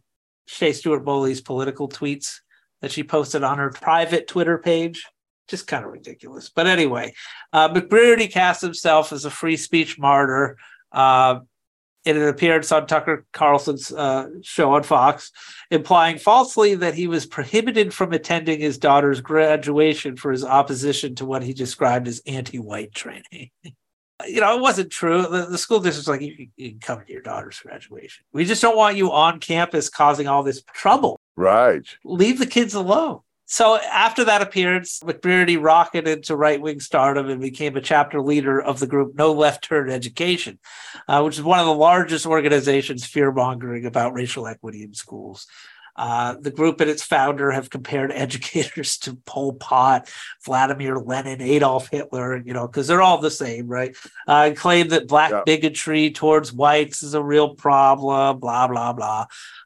[0.46, 2.39] Shay Stewart Bouley's political tweets
[2.82, 5.06] that she posted on her private Twitter page.
[5.48, 6.50] Just kind of ridiculous.
[6.50, 7.14] But anyway,
[7.52, 7.82] uh,
[8.30, 10.58] cast himself as a free speech martyr
[10.91, 11.39] uh,
[12.06, 15.32] in an appearance on Tucker Carlson's uh, show on Fox,
[15.72, 21.26] implying falsely that he was prohibited from attending his daughter's graduation for his opposition to
[21.26, 23.50] what he described as anti white training.
[24.28, 25.24] you know, it wasn't true.
[25.24, 28.26] The, the school district's like, you, you can come to your daughter's graduation.
[28.34, 31.19] We just don't want you on campus causing all this trouble.
[31.36, 31.86] Right.
[32.03, 33.21] Leave the kids alone.
[33.45, 38.59] So after that appearance, McBreairty rocketed into right wing stardom and became a chapter leader
[38.59, 40.59] of the group No Left Turn Education,
[41.07, 45.45] uh, which is one of the largest organizations fear mongering about racial equity in schools.
[45.96, 50.10] Uh, the group and its founder have compared educators to Pol Pot,
[50.46, 53.96] Vladimir Lenin, Adolf Hitler, you know, because they're all the same, right?
[54.28, 55.44] Uh, and claim that black Yeah.
[55.46, 59.26] bigotry towards whites is a real problem, blah, blah, blah.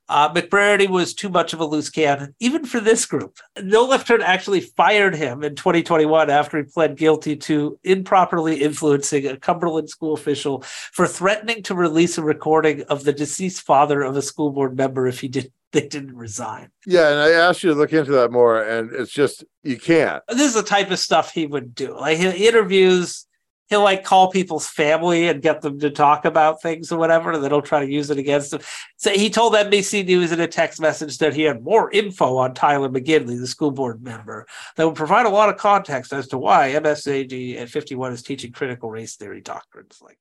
[0.10, 3.40] Uh, McBreairty was too much of a loose cannon, even for this group.
[3.62, 9.28] No Left Turn actually fired him in 2021 after he pled guilty to improperly influencing
[9.28, 14.16] a Cumberland school official for threatening to release a recording of the deceased father of
[14.16, 16.72] a school board member if he did they didn't resign.
[16.86, 20.24] Yeah, and I asked you to look into that more, and it's just you can't.
[20.30, 21.98] This is the type of stuff he would do.
[22.00, 23.28] Like he interviews,
[23.70, 27.44] he'll like call people's family and get them to talk about things or whatever, and
[27.44, 28.62] then he'll try to use it against them.
[28.96, 32.54] So he told NBC News in a text message that he had more info on
[32.54, 36.38] Tyler McGinley, the school board member, that would provide a lot of context as to
[36.38, 40.00] why MSAG at 51 is teaching critical race theory doctrines.
[40.02, 40.18] Like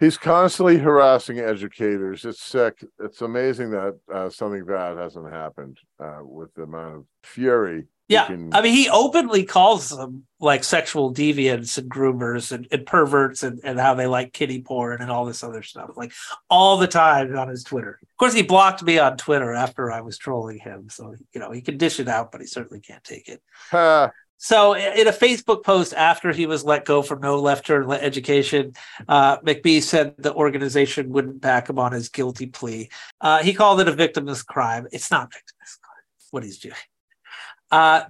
[0.00, 2.24] He's constantly harassing educators.
[2.24, 2.84] It's sick.
[3.00, 7.88] It's amazing that uh, something bad hasn't happened uh, with the amount of fury.
[8.08, 12.86] Yeah, can- I mean, he openly calls them like sexual deviants and groomers and, and
[12.86, 16.12] perverts and, and how they like kitty porn and all this other stuff, like
[16.48, 17.98] all the time on his Twitter.
[18.02, 21.50] Of course, he blocked me on Twitter after I was trolling him, so you know
[21.50, 23.42] he can dish it out, but he certainly can't take it.
[23.70, 24.10] Ha.
[24.40, 28.72] So, in a Facebook post after he was let go from No Left Turn Education,
[29.08, 32.88] uh, McBee said the organization wouldn't back him on his guilty plea.
[33.20, 34.86] Uh, he called it a victimless crime.
[34.92, 36.04] It's not victimless crime.
[36.20, 36.74] It's what he's doing.
[37.70, 38.02] Uh,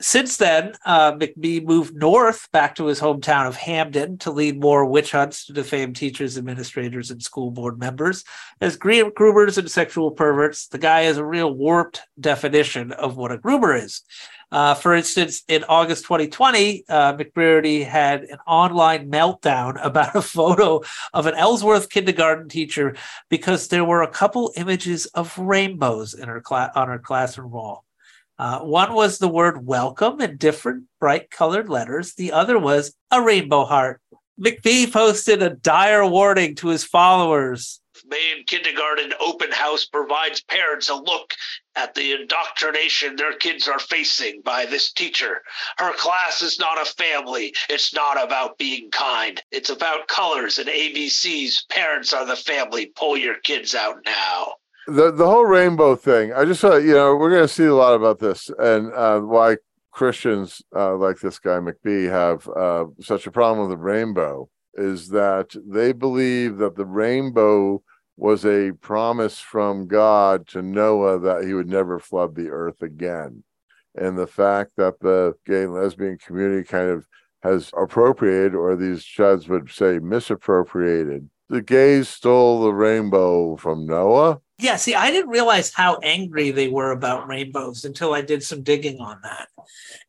[0.00, 4.84] since then, uh, McBee moved north back to his hometown of Hampden to lead more
[4.84, 8.22] witch hunts to defame teachers, administrators, and school board members.
[8.60, 13.38] As groomers and sexual perverts, the guy has a real warped definition of what a
[13.38, 14.02] groomer is.
[14.52, 17.18] Uh, for instance, in August 2020, uh,
[17.82, 20.80] had an online meltdown about a photo
[21.12, 22.94] of an Ellsworth kindergarten teacher
[23.28, 27.84] because there were a couple images of rainbows in her cla- on her classroom wall.
[28.38, 32.14] Uh, one was the word welcome in different bright colored letters.
[32.14, 34.00] The other was a rainbow heart.
[34.40, 37.80] McBee posted a dire warning to his followers.
[38.06, 41.34] Maine Kindergarten Open House provides parents a look
[41.74, 45.42] at the indoctrination their kids are facing by this teacher.
[45.78, 47.54] Her class is not a family.
[47.68, 49.42] It's not about being kind.
[49.50, 51.68] It's about colors and ABCs.
[51.68, 52.86] Parents are the family.
[52.86, 54.54] Pull your kids out now.
[54.88, 56.32] The the whole rainbow thing.
[56.32, 59.20] I just thought, you know, we're going to see a lot about this and uh,
[59.20, 59.56] why
[59.92, 65.08] Christians uh, like this guy McBee have uh, such a problem with the rainbow is
[65.08, 67.82] that they believe that the rainbow
[68.16, 73.44] was a promise from God to Noah that he would never flood the earth again.
[73.94, 77.06] And the fact that the gay and lesbian community kind of
[77.42, 84.40] has appropriated, or these chuds would say misappropriated, the gays stole the rainbow from Noah.
[84.58, 88.62] Yeah, see, I didn't realize how angry they were about rainbows until I did some
[88.62, 89.48] digging on that.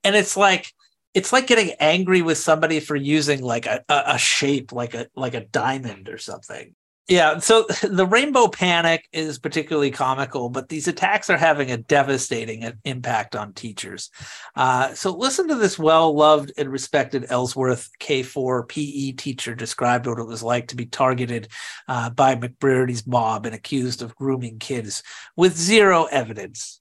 [0.04, 0.74] And it's like
[1.14, 5.34] it's like getting angry with somebody for using like a, a, shape like a like
[5.34, 6.76] a diamond or something.
[7.10, 12.72] Yeah, so the rainbow panic is particularly comical, but these attacks are having a devastating
[12.86, 14.12] impact on teachers.
[14.56, 20.20] Uh, so listen to this well loved and respected Ellsworth K4 PE teacher described what
[20.20, 21.48] it was like to be targeted
[21.88, 25.02] uh, by McBreairty's mob and accused of grooming kids
[25.36, 26.80] with zero evidence.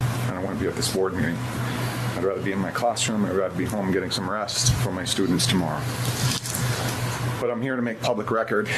[0.00, 1.36] I don't want to be at this board meeting.
[2.16, 3.26] I'd rather be in my classroom.
[3.26, 5.82] I'd rather be home getting some rest for my students tomorrow.
[7.40, 8.68] But I'm here to make public record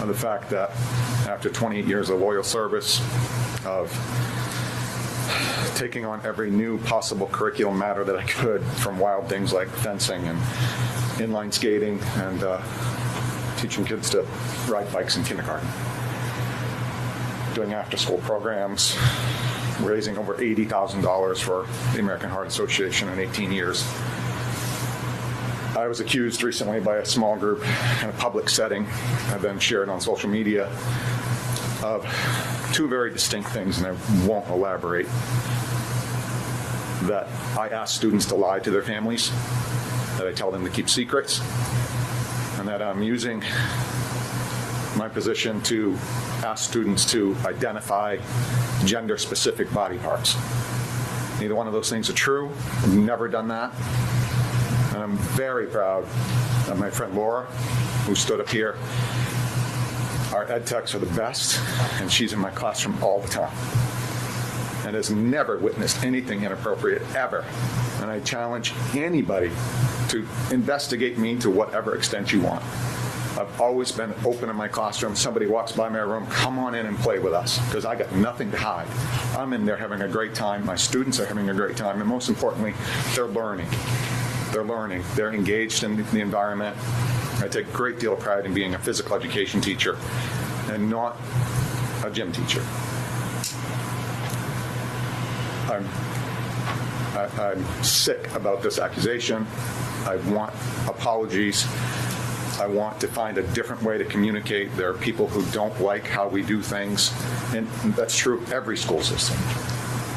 [0.00, 0.70] of the fact that
[1.26, 3.00] after 28 years of loyal service,
[3.64, 3.90] of
[5.74, 10.26] taking on every new possible curriculum matter that I could, from wild things like fencing
[10.26, 10.38] and
[11.18, 12.60] inline skating and uh,
[13.56, 14.26] teaching kids to
[14.68, 15.68] ride bikes in kindergarten,
[17.54, 18.96] doing after school programs,
[19.80, 23.82] raising over $80,000 for the American Heart Association in 18 years.
[25.78, 27.62] I was accused recently by a small group
[28.02, 28.84] in a public setting,
[29.28, 30.66] and then shared on social media,
[31.84, 32.04] of
[32.72, 35.06] two very distinct things, and I won't elaborate.
[37.06, 39.30] That I ask students to lie to their families,
[40.18, 41.38] that I tell them to keep secrets,
[42.58, 43.44] and that I'm using
[44.96, 45.96] my position to
[46.42, 48.18] ask students to identify
[48.84, 50.34] gender specific body parts.
[51.38, 52.50] Neither one of those things are true.
[52.82, 53.72] I've never done that.
[54.98, 56.02] And I'm very proud
[56.68, 57.44] of my friend Laura,
[58.04, 58.74] who stood up here.
[60.34, 61.60] Our ed techs are the best,
[62.00, 63.56] and she's in my classroom all the time
[64.84, 67.44] and has never witnessed anything inappropriate ever.
[68.00, 69.52] And I challenge anybody
[70.08, 72.64] to investigate me to whatever extent you want.
[73.38, 75.14] I've always been open in my classroom.
[75.14, 78.10] Somebody walks by my room, come on in and play with us because I got
[78.16, 78.88] nothing to hide.
[79.38, 80.66] I'm in there having a great time.
[80.66, 82.00] My students are having a great time.
[82.00, 82.74] And most importantly,
[83.14, 83.68] they're learning.
[84.52, 85.04] They're learning.
[85.14, 86.76] They're engaged in the environment.
[87.40, 89.96] I take a great deal of pride in being a physical education teacher
[90.70, 91.16] and not
[92.04, 92.62] a gym teacher.
[95.70, 95.86] I'm,
[97.14, 99.46] I, am sick about this accusation.
[100.04, 100.54] I want
[100.86, 101.66] apologies.
[102.58, 104.74] I want to find a different way to communicate.
[104.76, 107.12] There are people who don't like how we do things,
[107.54, 109.36] and that's true of every school system.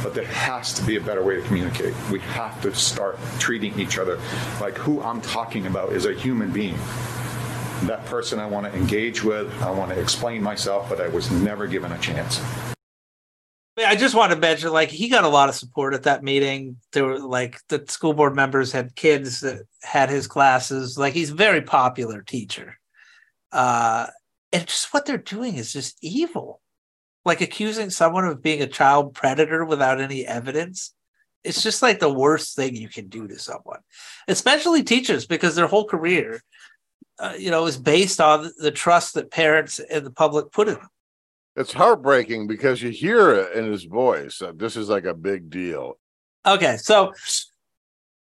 [0.03, 1.93] But there has to be a better way to communicate.
[2.11, 4.19] We have to start treating each other
[4.59, 6.77] like who I'm talking about is a human being.
[7.83, 11.31] That person I want to engage with, I want to explain myself, but I was
[11.31, 12.41] never given a chance.
[13.77, 16.77] I just want to mention, like, he got a lot of support at that meeting.
[16.91, 20.97] There were like the school board members had kids that had his classes.
[20.97, 22.77] Like, he's a very popular teacher.
[23.51, 24.07] Uh,
[24.53, 26.60] and just what they're doing is just evil.
[27.23, 30.93] Like accusing someone of being a child predator without any evidence.
[31.43, 33.79] It's just like the worst thing you can do to someone,
[34.27, 36.43] especially teachers, because their whole career,
[37.17, 40.75] uh, you know, is based on the trust that parents and the public put in
[40.75, 40.89] them
[41.55, 44.41] it's heartbreaking because you hear it in his voice.
[44.41, 45.97] Uh, this is like a big deal.
[46.45, 47.13] Okay, so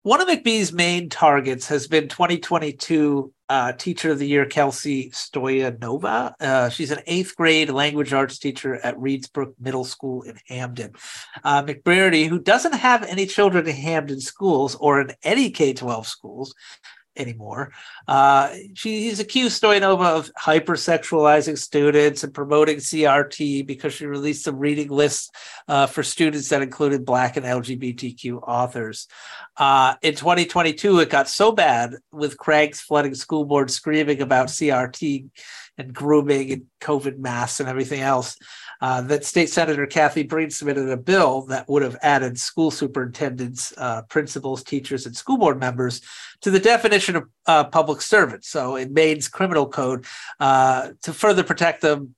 [0.07, 6.33] one of McBee's main targets has been 2022 uh, Teacher of the Year Kelsey Stoyanova.
[6.41, 10.93] Uh, she's an eighth grade language arts teacher at Reeds Brook Middle School in Hampden.
[11.43, 16.07] Uh, McBreairty, who doesn't have any children in Hampden schools or in any K 12
[16.07, 16.55] schools,
[17.17, 17.73] anymore.
[18.07, 24.89] Uh, she's accused Stoyanova of hypersexualizing students and promoting CRT because she released some reading
[24.89, 25.31] lists
[25.69, 29.09] uh, for students that included Black and LGBTQ authors.
[29.57, 35.31] Uh, in 2022, it got so bad with Craig's flooding school board screaming about CRT
[35.79, 38.37] and grooming and COVID masks and everything else
[38.81, 43.73] uh, that State Senator Cathy Breen submitted a bill that would have added school superintendents,
[43.79, 46.03] uh, principals, teachers, and school board members
[46.41, 48.49] to the definition of uh, public servants.
[48.49, 50.05] So in Maine's criminal code
[50.41, 52.16] uh, to further protect them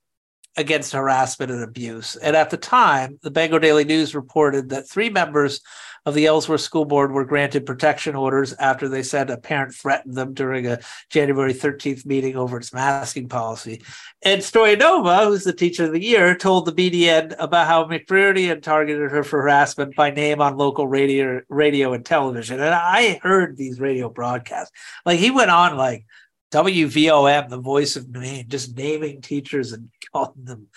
[0.59, 2.17] against harassment and abuse.
[2.17, 5.61] And at the time, the Bangor Daily News reported that three members
[6.05, 10.15] of the Ellsworth School Board were granted protection orders after they said a parent threatened
[10.15, 10.81] them during a
[11.11, 13.83] January 13th meeting over its masking policy.
[14.23, 18.63] And Stoyanova, who's the teacher of the year, told the BDN about how McBreairty had
[18.63, 22.59] targeted her for harassment by name on local radio, radio and television.
[22.59, 24.73] And I heard these radio broadcasts.
[25.05, 26.05] Like he went on like
[26.53, 30.69] WVOM, the voice of Maine, just naming teachers and calling them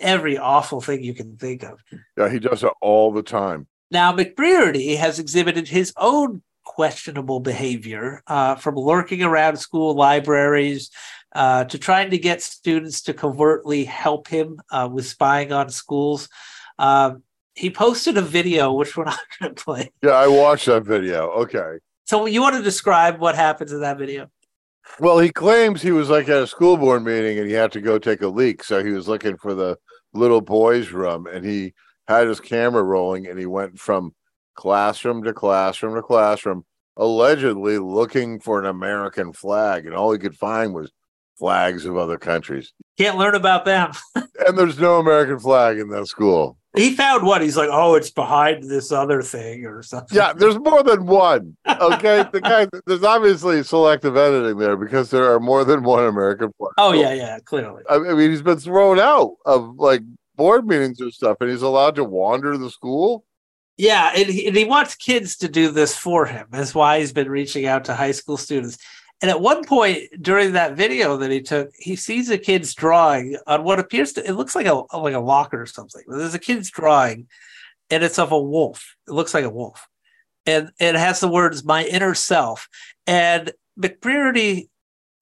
[0.00, 1.80] every awful thing you can think of.
[2.16, 3.66] Yeah, he does it all the time.
[3.90, 10.90] Now, McBreairty has exhibited his own questionable behavior uh, from lurking around school libraries
[11.34, 16.28] uh, to trying to get students to covertly help him uh, with spying on schools.
[16.78, 17.22] Um,
[17.54, 19.90] he posted a video, which we're not going to play.
[20.02, 21.28] Yeah, I watched that video.
[21.30, 21.78] Okay.
[22.04, 24.30] So you want to describe what happens in that video?
[25.00, 27.80] Well, he claims he was like at a school board meeting and he had to
[27.80, 28.64] go take a leak.
[28.64, 29.76] So he was looking for the
[30.12, 31.74] little boys' room and he
[32.08, 34.14] had his camera rolling and he went from
[34.54, 36.64] classroom to classroom to classroom,
[36.96, 39.86] allegedly looking for an American flag.
[39.86, 40.90] And all he could find was
[41.38, 42.72] flags of other countries.
[42.98, 43.92] Can't learn about them.
[44.14, 46.58] and there's no American flag in that school.
[46.76, 47.40] he found one.
[47.40, 50.16] He's like, oh, it's behind this other thing or something.
[50.16, 51.56] Yeah, there's more than one.
[51.66, 56.52] Okay, the guy there's obviously selective editing there because there are more than one American
[56.58, 56.72] flag.
[56.78, 57.82] Oh yeah, yeah, clearly.
[57.88, 60.02] I mean, he's been thrown out of like
[60.36, 63.24] board meetings or stuff, and he's allowed to wander the school.
[63.76, 66.48] Yeah, and he, and he wants kids to do this for him.
[66.50, 68.78] That's why he's been reaching out to high school students.
[69.20, 73.36] And at one point during that video that he took, he sees a kid's drawing
[73.46, 76.02] on what appears to it looks like a like a locker or something.
[76.06, 77.26] There's a kid's drawing,
[77.90, 78.96] and it's of a wolf.
[79.08, 79.88] It looks like a wolf,
[80.46, 82.68] and it has the words "my inner self."
[83.08, 84.68] And McBreairty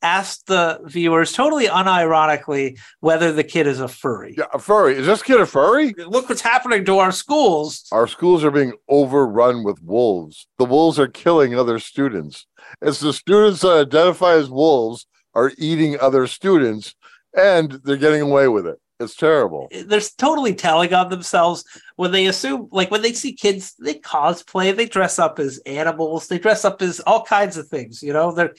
[0.06, 4.36] asked the viewers totally unironically whether the kid is a furry.
[4.38, 4.96] Yeah, a furry.
[4.96, 5.94] Is this kid a furry?
[5.98, 7.86] Look what's happening to our schools.
[7.90, 10.46] Our schools are being overrun with wolves.
[10.58, 12.46] The wolves are killing other students.
[12.80, 16.94] It's the students that identify as wolves are eating other students,
[17.36, 18.78] and they're getting away with it.
[18.98, 19.68] It's terrible.
[19.72, 21.64] Eh, they're totally telling on themselves
[21.96, 26.28] when they assume like when they see kids they cosplay they dress up as animals
[26.28, 28.54] they dress up as all kinds of things you know they're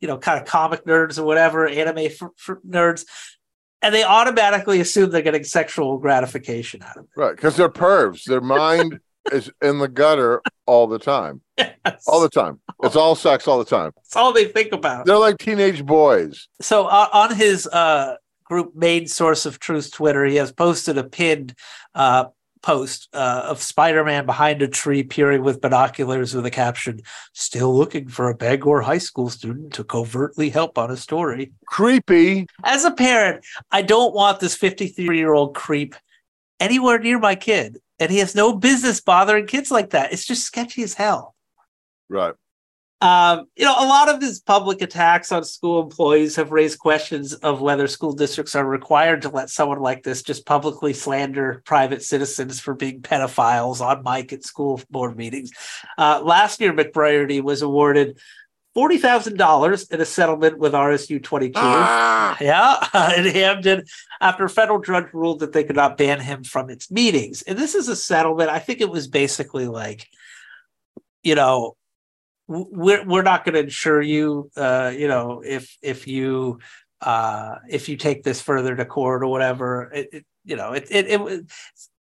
[0.00, 3.04] you know kind of comic nerds or whatever anime f- f- nerds
[3.82, 8.24] and they automatically assume they're getting sexual gratification out of it Right, because they're pervs.
[8.24, 8.98] Their mind
[9.32, 11.40] is in the gutter all the time.
[12.06, 12.60] All the time.
[12.82, 13.90] It's all sex all the time.
[14.04, 16.48] It's all they think about They're like teenage boys.
[16.60, 21.04] so uh, on his uh, group main source of truth twitter he has posted a
[21.04, 21.54] pinned
[21.94, 22.26] uh,
[22.62, 27.00] post uh, of spider-man behind a tree peering with binoculars with a caption
[27.32, 32.46] still looking for a bangor high school student to covertly help on a story Creepy.
[32.64, 35.94] as a parent i don't want this 53 year old creep
[36.60, 40.44] anywhere near my kid and he has no business bothering kids like that it's just
[40.44, 41.36] sketchy as hell
[42.08, 42.34] Right.
[43.02, 47.34] Um, you know, a lot of these public attacks on school employees have raised questions
[47.34, 52.02] of whether school districts are required to let someone like this just publicly slander private
[52.02, 55.50] citizens for being pedophiles on mic at school board meetings.
[55.98, 58.18] Uh, last year, McBreairty was awarded
[58.74, 61.60] forty thousand dollars in a settlement with RSU twenty two.
[61.60, 62.78] Yeah,
[63.16, 63.84] in Hampden,
[64.22, 67.42] after a federal judge ruled that they could not ban him from its meetings.
[67.42, 68.48] And this is a settlement.
[68.48, 70.08] I think it was basically like,
[71.22, 71.76] you know,
[72.48, 76.58] we're we're not going to insure you uh you know if if you
[77.00, 79.90] uh if you take this further to court or whatever.
[79.92, 81.46] It, it you know it it, it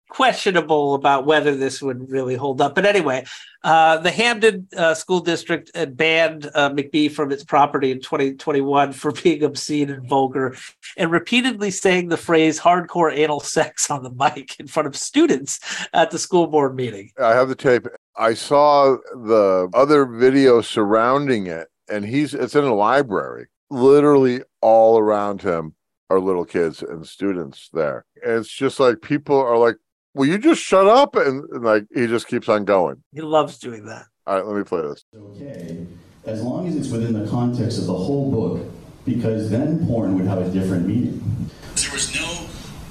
[0.10, 3.24] questionable about whether this would really hold up but anyway
[3.64, 9.12] uh the Hampden uh, school district banned uh, McBee from its property in 2021 for
[9.24, 10.56] being obscene and vulgar
[10.96, 15.60] and repeatedly saying the phrase hardcore anal sex on the mic in front of students
[15.94, 17.88] at the school board meeting I have the tape.
[18.16, 23.48] I saw the other video surrounding it, and he's it's in a library.
[23.70, 25.76] Literally all around him
[26.10, 28.06] are little kids and students there.
[28.24, 29.76] And it's just like people are like,
[30.18, 31.16] Will you just shut up?
[31.16, 33.04] And, and like he just keeps on going.
[33.14, 35.06] he loves doing that All right, let me play this.
[35.16, 35.88] okay
[36.28, 38.68] as long as it's within the context of the whole book,
[39.06, 41.50] because then porn would have a different meaning.
[41.76, 42.48] There was no,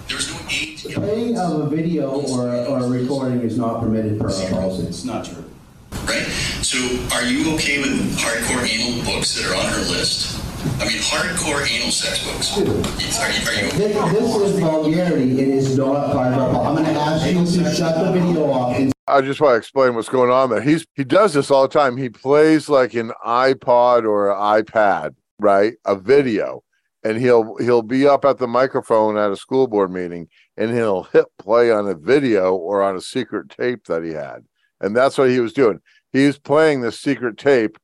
[0.08, 0.82] there was no age.
[0.94, 4.86] Playing of a video or, or a recording is not permitted per our policy.
[4.86, 5.44] It's not true.
[6.06, 6.26] Right?
[6.62, 6.78] So
[7.14, 10.40] are you okay with hardcore anal books that are on her list?
[10.66, 12.58] I mean, hardcore anal sex books.
[12.58, 15.40] Are you, are you This, this is vulgarity.
[15.40, 16.66] It is not part of our.
[16.66, 18.76] I'm going to ask you to shut the video off.
[18.76, 20.60] And I just want to explain what's going on there.
[20.60, 21.96] He's he does this all the time.
[21.96, 25.74] He plays like an iPod or an iPad, right?
[25.84, 26.64] A video.
[27.04, 31.04] And he'll he'll be up at the microphone at a school board meeting and he'll
[31.04, 34.44] hit play on a video or on a secret tape that he had.
[34.80, 35.80] And that's what he was doing.
[36.12, 37.78] He was playing the secret tape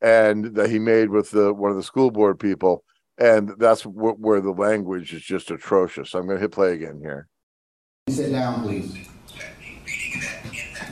[0.00, 2.84] and that he made with the one of the school board people.
[3.18, 6.14] And that's wh- where the language is just atrocious.
[6.14, 7.28] I'm going to hit play again here.
[8.10, 8.94] sit down, please.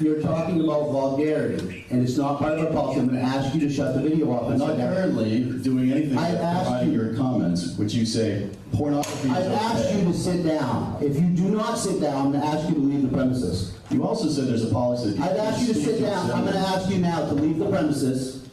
[0.00, 3.00] You're talking about vulgarity, and it's not part of our policy.
[3.00, 6.18] I'm going to ask you to shut the video off I'm not currently doing anything
[6.18, 9.98] I asked you- your comments, which you say pornography is I've asked okay.
[10.00, 10.96] you to sit down.
[11.00, 13.76] If you do not sit down, I'm going to ask you to leave the premises.
[13.90, 15.16] You also said there's a policy.
[15.20, 16.30] I've asked you to speak sit down.
[16.32, 18.43] I'm going to ask you now to leave the premises,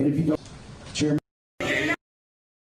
[0.00, 0.40] and if you don't.
[0.94, 1.20] Chairman.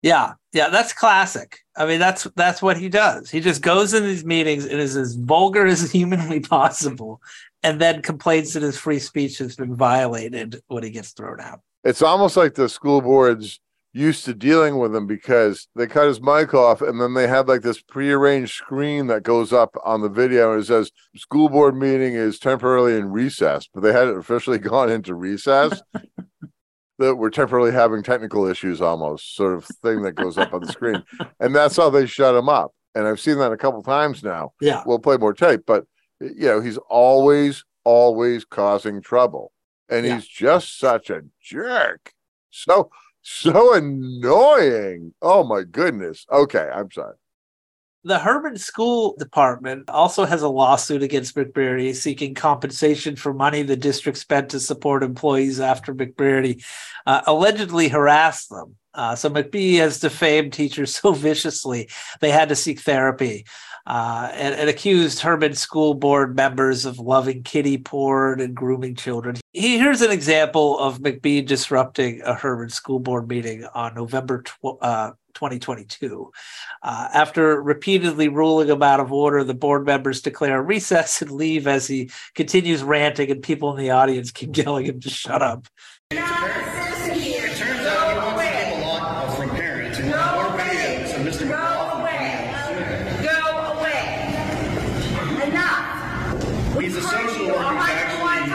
[0.02, 1.58] Yeah, yeah, that's classic.
[1.76, 3.30] I mean, that's that's what he does.
[3.30, 7.20] He just goes in these meetings and is as vulgar as humanly possible,
[7.62, 11.60] and then complains that his free speech has been violated when he gets thrown out.
[11.84, 13.60] It's almost like the school boards
[13.92, 17.48] used to dealing with him because they cut his mic off and then they had
[17.48, 21.74] like this prearranged screen that goes up on the video and it says school board
[21.74, 25.80] meeting is temporarily in recess, but they hadn't officially gone into recess.
[26.98, 30.72] that we're temporarily having technical issues almost sort of thing that goes up on the
[30.72, 31.02] screen.
[31.40, 32.72] And that's how they shut him up.
[32.94, 34.52] And I've seen that a couple times now.
[34.60, 34.82] Yeah.
[34.86, 35.84] We'll play more tape, but
[36.20, 39.52] you know, he's always, always causing trouble.
[39.90, 40.14] And Yeah.
[40.14, 42.12] he's just such a jerk.
[42.50, 42.90] So
[43.28, 45.12] so annoying.
[45.20, 46.24] Oh my goodness.
[46.30, 47.16] Okay, I'm sorry.
[48.06, 53.74] The Hermon School Department also has a lawsuit against McBreairty seeking compensation for money the
[53.74, 56.64] district spent to support employees after McBreairty
[57.04, 58.76] uh, allegedly harassed them.
[58.94, 61.88] Uh, so McBee has defamed teachers so viciously
[62.20, 63.44] they had to seek therapy
[63.88, 69.34] uh, and, and accused Hermon School Board members of loving kitty porn and grooming children.
[69.52, 74.80] He- Here's an example of McBee disrupting a Hermon School Board meeting on November tw-
[74.80, 76.32] uh, 2022.
[76.82, 81.68] Uh, after repeatedly ruling him out of order, the board members declare recess and leave
[81.68, 85.68] as he continues ranting, and people in the audience keep yelling him to shut up.
[86.10, 91.20] It turns out he wants to get a lot from parents, and more videos of
[91.26, 91.46] Mr.
[91.48, 93.22] McLaughlin.
[93.22, 93.38] Go
[93.78, 94.02] away.
[95.48, 96.80] Enough.
[96.80, 98.50] He's a social worker who's actually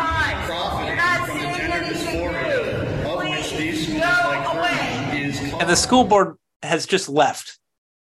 [0.48, 6.04] profiting from the gender dysphoria, of which these schools like Hermon is And the school
[6.04, 7.58] board has just left.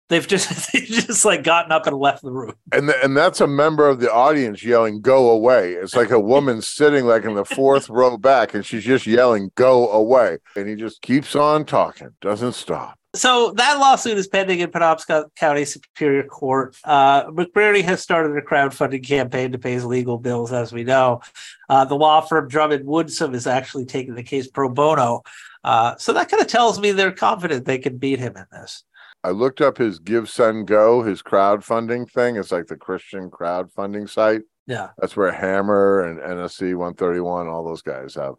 [0.09, 2.53] They've just they've just like gotten up and left the room.
[2.71, 6.19] And th- and that's a member of the audience yelling "Go away!" It's like a
[6.19, 10.69] woman sitting like in the fourth row back, and she's just yelling "Go away!" And
[10.69, 12.99] he just keeps on talking, doesn't stop.
[13.15, 16.75] So that lawsuit is pending in Penobscot County Superior Court.
[16.83, 21.21] Uh, McBreairty has started a crowdfunding campaign to pay his legal bills, as we know.
[21.69, 25.23] Uh, the law firm Drummond Woodsum is actually taking the case pro bono.
[25.65, 28.83] Uh, so that kind of tells me they're confident they can beat him in this.
[29.23, 32.35] I looked up his Give Send Go, his crowdfunding thing.
[32.35, 34.43] It's like the Christian crowdfunding site.
[34.67, 34.89] Yeah.
[34.99, 38.35] That's where Hammer and NSC 131, all those guys have.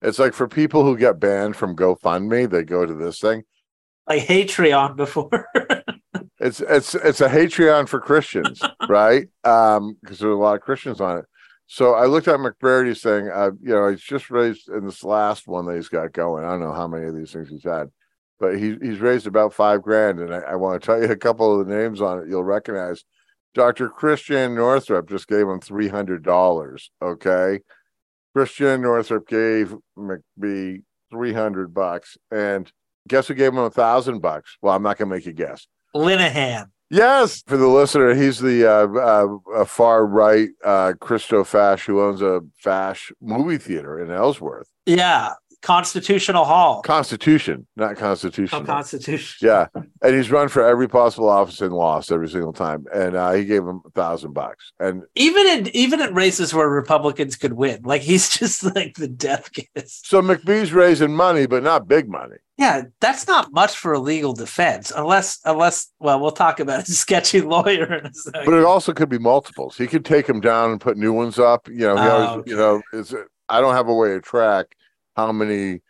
[0.00, 3.42] It's like for people who get banned from GoFundMe, they go to this thing.
[4.06, 5.48] Like Patreon before.
[6.40, 9.28] It's it's it's a Patreon for Christians, right?
[9.44, 11.24] Um, because there's a lot of Christians on it.
[11.72, 13.28] So I looked at McBreairty's thing.
[13.32, 16.44] Uh, you know, he's just raised in this last one that he's got going.
[16.44, 17.90] I don't know how many of these things he's had,
[18.40, 20.18] but he he's raised about five grand.
[20.18, 22.42] And I, I want to tell you a couple of the names on it you'll
[22.42, 23.04] recognize.
[23.54, 23.88] Dr.
[23.88, 26.90] Christiane Northrup just gave him three hundred dollars.
[27.00, 27.60] Okay,
[28.34, 32.70] Christiane Northrup gave McBee three hundred bucks, and
[33.06, 34.56] guess who gave him a thousand bucks?
[34.60, 35.68] Well, I'm not gonna make you guess.
[35.94, 36.66] Linehan.
[36.90, 38.88] Yes, for the listener, he's the uh,
[39.56, 44.68] uh, far right uh, Christo Fash who owns a Fash movie theater in Ellsworth.
[44.86, 45.34] Yeah.
[45.62, 46.82] Constitutional Hall.
[46.82, 48.58] Constitution, not Constitution.
[48.62, 49.46] Oh, Constitution.
[49.46, 49.66] Yeah,
[50.02, 52.86] and he's run for every possible office and lost every single time.
[52.92, 54.72] And uh, he gave him a thousand bucks.
[54.80, 59.08] And Even in even in races where Republicans could win, like he's just like the
[59.08, 60.00] death kiss.
[60.04, 62.36] so McBee's raising money, but not big money.
[62.56, 66.92] Yeah, that's not much for a legal defense, unless unless well, we'll talk about a
[66.92, 68.44] sketchy lawyer in a second.
[68.44, 69.76] But it also could be multiples.
[69.78, 71.68] He could take them down and put new ones up.
[71.68, 73.14] You know, he Oh, always, you know, it's
[73.48, 74.76] I don't have a way to track
[75.26, 75.80] how many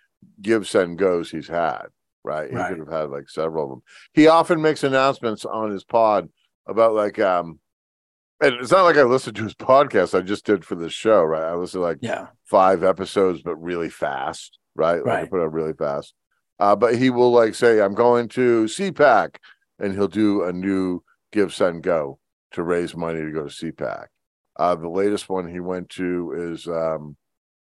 [0.42, 1.86] give send goes he's had.
[2.22, 3.82] Right, he could have had like several of them.
[4.12, 6.28] He often makes announcements on his pod
[6.68, 7.58] about like um,
[8.42, 10.16] and it's not like I listened to his podcast.
[10.16, 11.22] I just did for this show.
[11.22, 12.26] Right, I listened to like Yeah.
[12.44, 14.58] five episodes, but really fast.
[14.76, 15.30] Right, like I Right.
[15.30, 16.12] put it really fast.
[16.58, 19.36] Uh, but he will like say, "I'm going to CPAC,"
[19.78, 21.02] and he'll do a new
[21.32, 22.18] give send go
[22.52, 24.08] to raise money to go to CPAC.
[24.56, 27.16] Uh, the latest one he went to is um,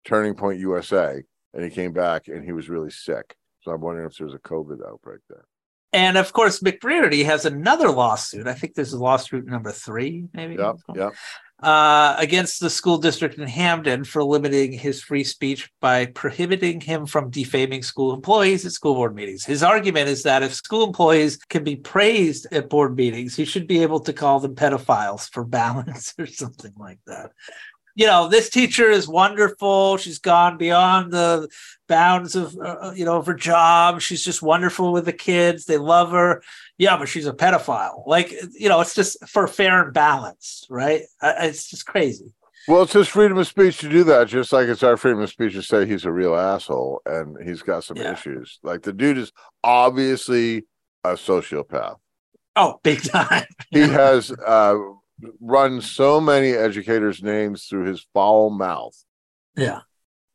[0.04, 1.22] Turning Point USA,
[1.54, 3.36] and he came back and he was really sick.
[3.62, 5.46] So I'm wondering if there's a COVID outbreak there.
[5.94, 8.48] And of course, McBreairty has another lawsuit.
[8.48, 10.56] I think this is lawsuit number three, maybe.
[10.56, 11.14] Yep, yep.
[11.64, 17.06] uh, against the school district in Hampden for limiting his free speech by prohibiting him
[17.06, 19.46] from defaming school employees at school board meetings.
[19.46, 23.66] His argument is that if school employees can be praised at board meetings, he should
[23.66, 27.32] be able to call them pedophiles for balance or something like that.
[27.98, 29.98] You know, this teacher is wonderful.
[29.98, 31.50] She's gone beyond the
[31.88, 34.02] bounds of uh, you know of her job.
[34.02, 35.66] She's just wonderful with the kids.
[35.66, 36.44] They love her.
[36.78, 38.04] Yeah, but she's a pedophile.
[38.06, 41.02] Like you know, it's just for fair and balance, right?
[41.22, 42.32] Uh, It's just crazy.
[42.68, 45.30] Well, it's his freedom of speech to do that, just like it's our freedom of
[45.30, 48.12] speech to say he's a real asshole and he's got some Yeah.
[48.14, 48.60] issues.
[48.62, 49.32] Like the dude is
[49.64, 50.66] obviously
[51.04, 51.96] a sociopath.
[52.56, 53.46] Oh, big time.
[53.72, 54.78] He has uh,
[55.40, 58.96] run so many educators' names through his foul mouth.
[59.56, 59.82] Yeah.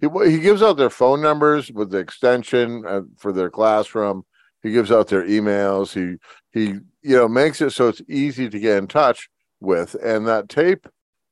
[0.01, 4.25] he he gives out their phone numbers with the extension uh, for their classroom.
[4.63, 5.93] He gives out their emails.
[5.93, 6.17] He
[6.53, 9.29] he you know makes it so it's easy to get in touch
[9.61, 9.95] with.
[10.03, 10.89] And that tape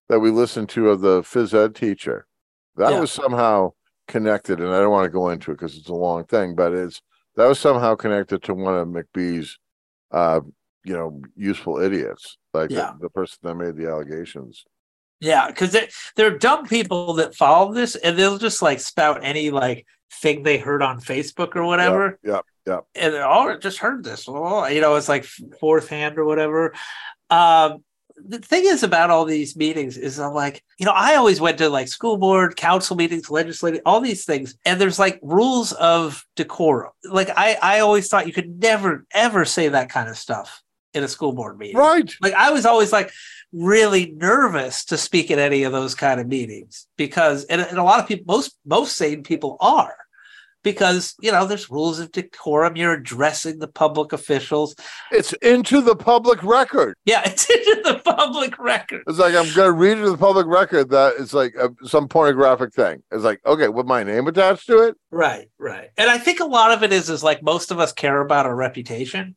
[0.08, 2.26] that we listened to of the phys ed teacher,
[2.76, 3.00] that Yeah.
[3.00, 3.72] was somehow
[4.08, 4.60] connected.
[4.60, 7.00] And I don't want to go into it because it's a long thing, but it's
[7.36, 9.58] that was somehow connected to one of McBee's,
[10.10, 10.40] uh,
[10.84, 12.92] you know, useful idiots, like Yeah.
[12.92, 14.64] the, the person that made the allegations.
[15.20, 15.76] Yeah, because
[16.16, 20.42] there are dumb people that follow this, and they'll just like spout any like thing
[20.42, 22.18] they heard on Facebook or whatever.
[22.24, 22.80] Yeah, yeah.
[22.94, 24.24] and they're, oh, I just heard this.
[24.26, 25.26] Oh, you know, it's like
[25.60, 26.72] fourth hand or whatever.
[27.28, 27.84] Um,
[28.16, 31.58] the thing is about all these meetings is I'm like, you know, I always went
[31.58, 36.24] to like school board, council meetings, legislative, all these things, and there's like rules of
[36.34, 36.92] decorum.
[37.04, 40.62] Like I, I always thought you could never ever say that kind of stuff
[40.94, 41.76] in a school board meeting.
[41.76, 42.12] Right.
[42.20, 43.10] Like I was always like
[43.52, 47.82] really nervous to speak at any of those kind of meetings because, and, and a
[47.82, 49.94] lot of people, most most sane people are
[50.62, 54.74] because you know there's rules of decorum you're addressing the public officials
[55.10, 56.96] It's into the public record.
[57.06, 60.90] yeah it's into the public record It's like I'm gonna read into the public record
[60.90, 63.02] that it's like uh, some pornographic thing.
[63.10, 64.96] It's like okay, with my name attached to it.
[65.10, 67.92] right right and i think a lot of it is is like most of us
[67.92, 69.36] care about our reputation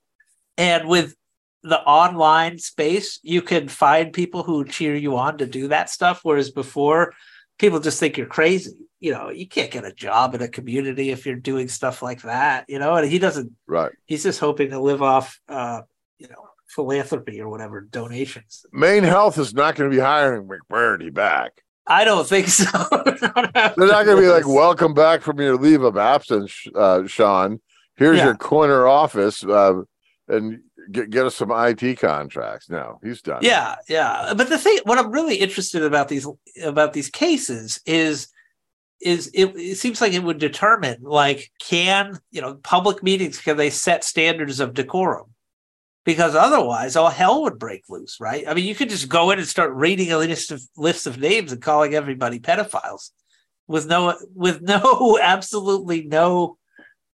[0.57, 1.15] and with
[1.63, 6.19] the online space you can find people who cheer you on to do that stuff
[6.23, 7.13] whereas before
[7.57, 11.09] people just think you're crazy you know you can't get a job in a community
[11.09, 13.91] if you're doing stuff like that you know and he doesn't Right.
[14.05, 15.81] he's just hoping to live off uh
[16.17, 21.13] you know philanthropy or whatever donations Maine Health is not going to be hiring McBreairty
[21.13, 21.51] back.
[21.87, 22.65] i don't think so
[23.05, 27.61] They're not going to be like, "Welcome back from your leave of absence, uh, Shawn.
[27.95, 28.25] Here's Yeah.
[28.25, 29.81] your corner office, uh,
[30.27, 30.61] and
[30.91, 33.39] get get us some IT contracts." No, he's done.
[33.41, 34.33] yeah yeah.
[34.35, 36.27] But the thing what i'm really interested about these
[36.63, 38.27] about these cases is
[39.01, 43.57] is it, it seems like it would determine like can you know public meetings can
[43.57, 45.27] they set standards of decorum?
[46.05, 48.45] Because otherwise all hell would break loose right?
[48.47, 51.19] I mean you could just go in and start reading a list of list of
[51.19, 53.09] names and calling everybody pedophiles
[53.67, 56.57] with no with no absolutely no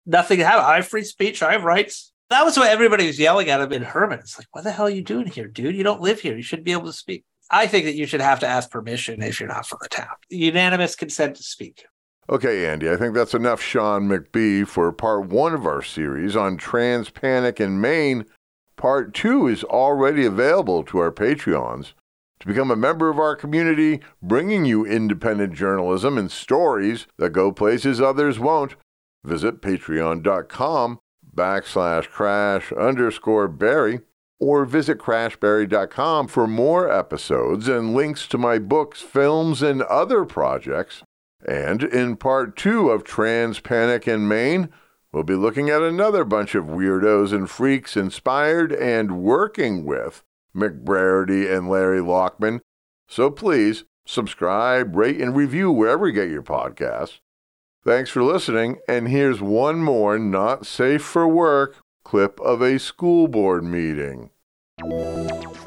[0.04, 3.18] nothing to have i have free speech i have rights that was what everybody was
[3.18, 4.18] yelling at him in hermon.
[4.18, 5.76] It's like what the hell are you doing here dude?
[5.76, 6.36] You don't live here.
[6.36, 7.24] You shouldn't be able to speak.
[7.50, 10.08] I think that you should have to ask permission if you're not from the town.
[10.30, 11.86] Unanimous consent to speak.
[12.28, 16.56] Okay, Andy, I think that's enough Shawn McBee for part one of our series on
[16.56, 18.24] trans panic in Maine.
[18.76, 21.92] Part two is already available to our Patreons.
[22.40, 27.52] To become a member of our community, bringing you independent journalism and stories that go
[27.52, 28.74] places others won't,
[29.24, 30.98] visit patreon.com
[31.36, 34.00] backslash crash underscore Barry
[34.38, 41.02] or visit crashbarry.com for more episodes and links to my books, films, and other projects.
[41.46, 44.68] And in part two of Trans Panic in Maine,
[45.12, 50.22] we'll be looking at another bunch of weirdos and freaks inspired and working with
[50.54, 52.60] McBreairty and Larry Lockman.
[53.08, 57.20] So please subscribe, rate, and review wherever you get your podcasts.
[57.86, 63.28] Thanks for listening, and here's one more not safe for work clip of a school
[63.28, 64.30] board meeting.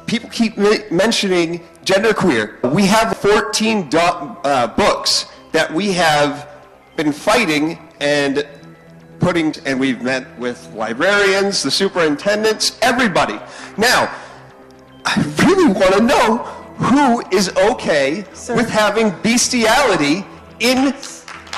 [0.06, 2.62] People keep mi- mentioning genderqueer.
[2.74, 6.46] We have 14 do- uh, books that we have
[6.94, 8.46] been fighting and
[9.18, 13.40] putting, and we've met with librarians, the superintendents, everybody.
[13.78, 14.14] Now,
[15.06, 16.36] I really want to know
[16.76, 20.26] who is okay with having bestiality
[20.58, 20.92] in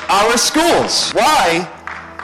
[0.09, 1.11] our schools.
[1.11, 1.69] Why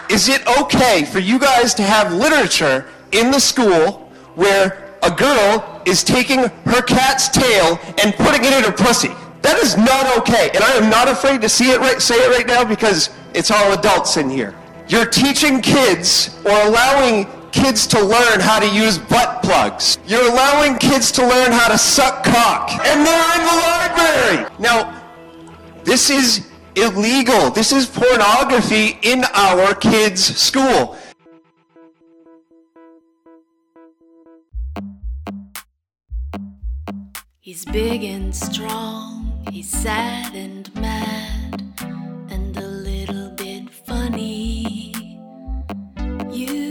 [0.10, 5.82] is it okay for you guys to have literature in the school where a girl
[5.86, 9.12] is taking her cat's tail and putting it in her pussy?
[9.42, 12.30] That is not okay, and I am not afraid to see it right, say it
[12.30, 14.54] right now because it's all adults in here.
[14.90, 19.98] You're teaching kids or allowing kids to learn how to use butt plugs.
[20.06, 24.56] You're allowing kids to learn how to suck cock, and they're in the library.
[24.60, 25.02] Now,
[25.84, 27.50] this is illegal.
[27.50, 30.98] This is pornography in our kids' school.
[37.40, 41.64] He's big and strong, he's sad and mad,
[42.30, 44.94] and a little bit funny.
[46.30, 46.69] You